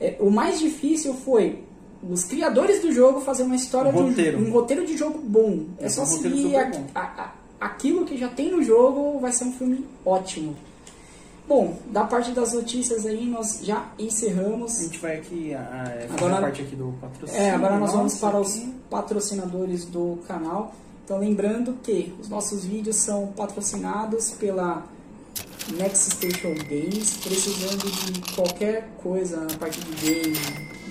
é, 0.00 0.16
o 0.20 0.30
mais 0.30 0.58
difícil 0.58 1.14
foi 1.14 1.60
os 2.08 2.24
criadores 2.24 2.82
do 2.82 2.92
jogo 2.92 3.20
fazer 3.20 3.44
uma 3.44 3.56
história 3.56 3.90
Um 3.90 3.94
de 3.94 4.00
um, 4.00 4.08
roteiro. 4.08 4.50
roteiro 4.52 4.86
de 4.86 4.96
jogo 4.96 5.18
bom. 5.18 5.64
É 5.78 5.88
só 5.88 6.02
é 6.02 6.04
um 6.04 6.08
roteiro 6.08 6.36
seguir 6.36 6.56
a- 6.56 7.00
a- 7.00 7.32
aquilo 7.60 8.04
que 8.04 8.16
já 8.16 8.28
tem 8.28 8.50
no 8.50 8.62
jogo 8.62 9.18
vai 9.20 9.32
ser 9.32 9.44
um 9.44 9.52
filme 9.52 9.86
ótimo. 10.04 10.56
Bom, 11.48 11.78
da 11.92 12.02
parte 12.04 12.32
das 12.32 12.52
notícias 12.52 13.06
aí 13.06 13.24
nós 13.26 13.60
já 13.62 13.86
encerramos. 13.98 14.80
A 14.80 14.82
gente 14.84 14.98
vai 14.98 15.16
aqui 15.16 15.54
a, 15.54 15.60
a 15.60 16.14
Agora- 16.14 16.38
a 16.38 16.40
parte 16.42 16.62
aqui 16.62 16.74
do 16.74 16.92
patrocínio. 17.00 17.40
É, 17.42 17.50
agora 17.52 17.78
nós 17.78 17.92
vamos 17.92 18.16
para 18.18 18.40
os 18.40 18.56
aqui. 18.56 18.74
patrocinadores 18.90 19.84
do 19.84 20.18
canal. 20.26 20.74
Então 21.04 21.18
lembrando 21.20 21.74
que 21.84 22.12
os 22.20 22.28
nossos 22.28 22.64
vídeos 22.64 22.96
são 22.96 23.28
patrocinados 23.28 24.30
pela 24.32 24.84
Next 25.76 26.10
Station 26.16 26.54
Games, 26.68 27.16
precisando 27.18 27.88
de 27.90 28.34
qualquer 28.34 28.88
coisa 29.00 29.36
na 29.42 29.56
parte 29.56 29.80
de 29.80 29.94
game, 30.04 30.36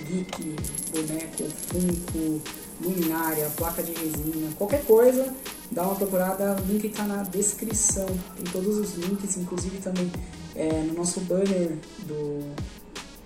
geek, 0.08 0.56
boneco, 0.91 1.44
funko, 1.44 2.41
luminária, 2.82 3.50
placa 3.56 3.82
de 3.84 3.94
resina, 3.94 4.52
qualquer 4.58 4.84
coisa, 4.86 5.34
dá 5.72 5.84
uma 5.84 5.96
procurada, 5.96 6.56
o 6.62 6.72
link 6.72 6.86
está 6.88 7.04
na 7.04 7.24
descrição, 7.24 8.06
tem 8.06 8.46
todos 8.52 8.78
os 8.78 8.96
links, 8.96 9.38
inclusive 9.38 9.78
também 9.78 10.12
é, 10.56 10.82
no 10.84 10.94
nosso 10.94 11.20
banner 11.22 11.78
do 12.06 12.54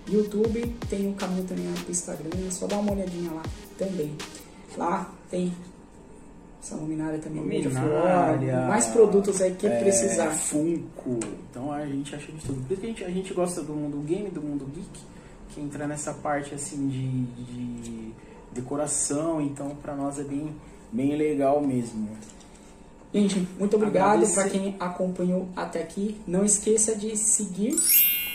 YouTube, 0.07 0.75
tem 0.89 1.09
o 1.09 1.13
caminho 1.13 1.43
também 1.45 1.67
lá 1.67 1.75
pro 1.81 1.91
Instagram, 1.91 2.29
é 2.47 2.51
só 2.51 2.67
dá 2.67 2.77
uma 2.77 2.91
olhadinha 2.91 3.31
lá 3.31 3.43
também. 3.77 4.15
Lá 4.77 5.11
tem 5.29 5.53
essa 6.61 6.75
luminária 6.75 7.17
também, 7.19 7.41
Luminária, 7.41 8.67
mais 8.67 8.87
produtos 8.87 9.41
aí 9.41 9.53
que 9.55 9.65
é, 9.65 9.79
precisar. 9.79 10.31
Funko. 10.31 11.19
Então 11.49 11.71
a 11.71 11.85
gente 11.85 12.13
acha 12.13 12.31
de 12.31 12.37
tudo. 12.39 12.61
Por 12.67 12.73
isso 12.73 12.81
que 12.81 12.85
a 12.85 12.89
gente, 12.89 13.03
a 13.05 13.09
gente 13.09 13.33
gosta 13.33 13.61
do 13.61 13.73
mundo 13.73 13.97
game, 14.05 14.29
do 14.29 14.41
mundo 14.41 14.65
geek, 14.73 14.99
que 15.49 15.59
entra 15.61 15.87
nessa 15.87 16.13
parte 16.13 16.53
assim 16.55 16.87
de, 16.87 17.43
de 17.43 18.13
decoração. 18.51 19.41
Então 19.41 19.75
pra 19.81 19.95
nós 19.95 20.19
é 20.19 20.23
bem, 20.23 20.55
bem 20.91 21.15
legal 21.15 21.61
mesmo. 21.61 22.09
Gente, 23.13 23.47
muito 23.57 23.75
obrigado 23.75 24.25
para 24.33 24.49
quem 24.49 24.75
acompanhou 24.79 25.47
até 25.55 25.81
aqui. 25.81 26.21
Não 26.27 26.45
esqueça 26.45 26.95
de 26.95 27.17
seguir 27.17 27.75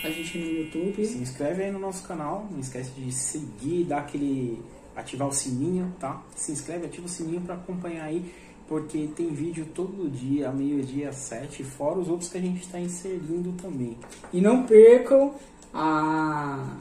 a 0.03 0.09
gente 0.09 0.37
no 0.37 0.45
YouTube. 0.45 1.05
Se 1.05 1.17
inscreve 1.17 1.63
aí 1.63 1.71
no 1.71 1.79
nosso 1.79 2.07
canal, 2.07 2.45
não 2.51 2.59
esquece 2.59 2.91
de 2.91 3.11
seguir, 3.11 3.85
dar 3.85 3.99
aquele. 3.99 4.61
ativar 4.95 5.27
o 5.27 5.31
sininho, 5.31 5.93
tá? 5.99 6.21
Se 6.35 6.51
inscreve, 6.51 6.85
ativa 6.85 7.05
o 7.05 7.09
sininho 7.09 7.41
para 7.41 7.55
acompanhar 7.55 8.05
aí, 8.05 8.33
porque 8.67 9.07
tem 9.15 9.29
vídeo 9.29 9.65
todo 9.73 10.09
dia, 10.09 10.51
meio-dia, 10.51 11.11
sete, 11.13 11.63
fora 11.63 11.99
os 11.99 12.09
outros 12.09 12.29
que 12.29 12.37
a 12.37 12.41
gente 12.41 12.61
está 12.61 12.79
inserindo 12.79 13.53
também. 13.53 13.97
E 14.33 14.41
não 14.41 14.63
percam 14.63 15.35
a 15.73 16.77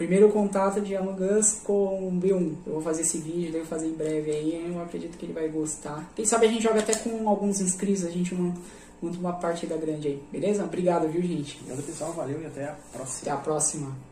primeiro 0.00 0.30
contato 0.30 0.80
de 0.80 0.96
Among 0.96 1.22
Us 1.22 1.60
com 1.62 2.08
o 2.08 2.10
B1. 2.10 2.54
Eu 2.66 2.72
vou 2.72 2.80
fazer 2.80 3.02
esse 3.02 3.18
vídeo, 3.18 3.52
devo 3.52 3.66
fazer 3.66 3.86
em 3.86 3.92
breve 3.92 4.30
aí, 4.30 4.72
eu 4.74 4.80
acredito 4.80 5.18
que 5.18 5.26
ele 5.26 5.34
vai 5.34 5.46
gostar. 5.48 6.10
Quem 6.16 6.24
sabe 6.24 6.46
a 6.46 6.48
gente 6.48 6.62
joga 6.62 6.80
até 6.80 6.94
com 6.94 7.28
alguns 7.28 7.60
inscritos, 7.60 8.06
a 8.06 8.10
gente 8.10 8.34
monta 8.34 8.58
monta 9.02 9.18
uma 9.18 9.32
partida 9.32 9.76
grande 9.76 10.08
aí, 10.08 10.22
beleza? 10.30 10.64
Obrigado, 10.64 11.08
viu, 11.08 11.22
gente? 11.22 11.58
Obrigado 11.60 11.84
pessoal, 11.84 12.12
valeu 12.12 12.40
e 12.40 12.46
até 12.46 12.64
a 12.64 12.76
próxima. 12.92 13.20
Até 13.20 13.30
a 13.30 13.36
próxima. 13.36 14.09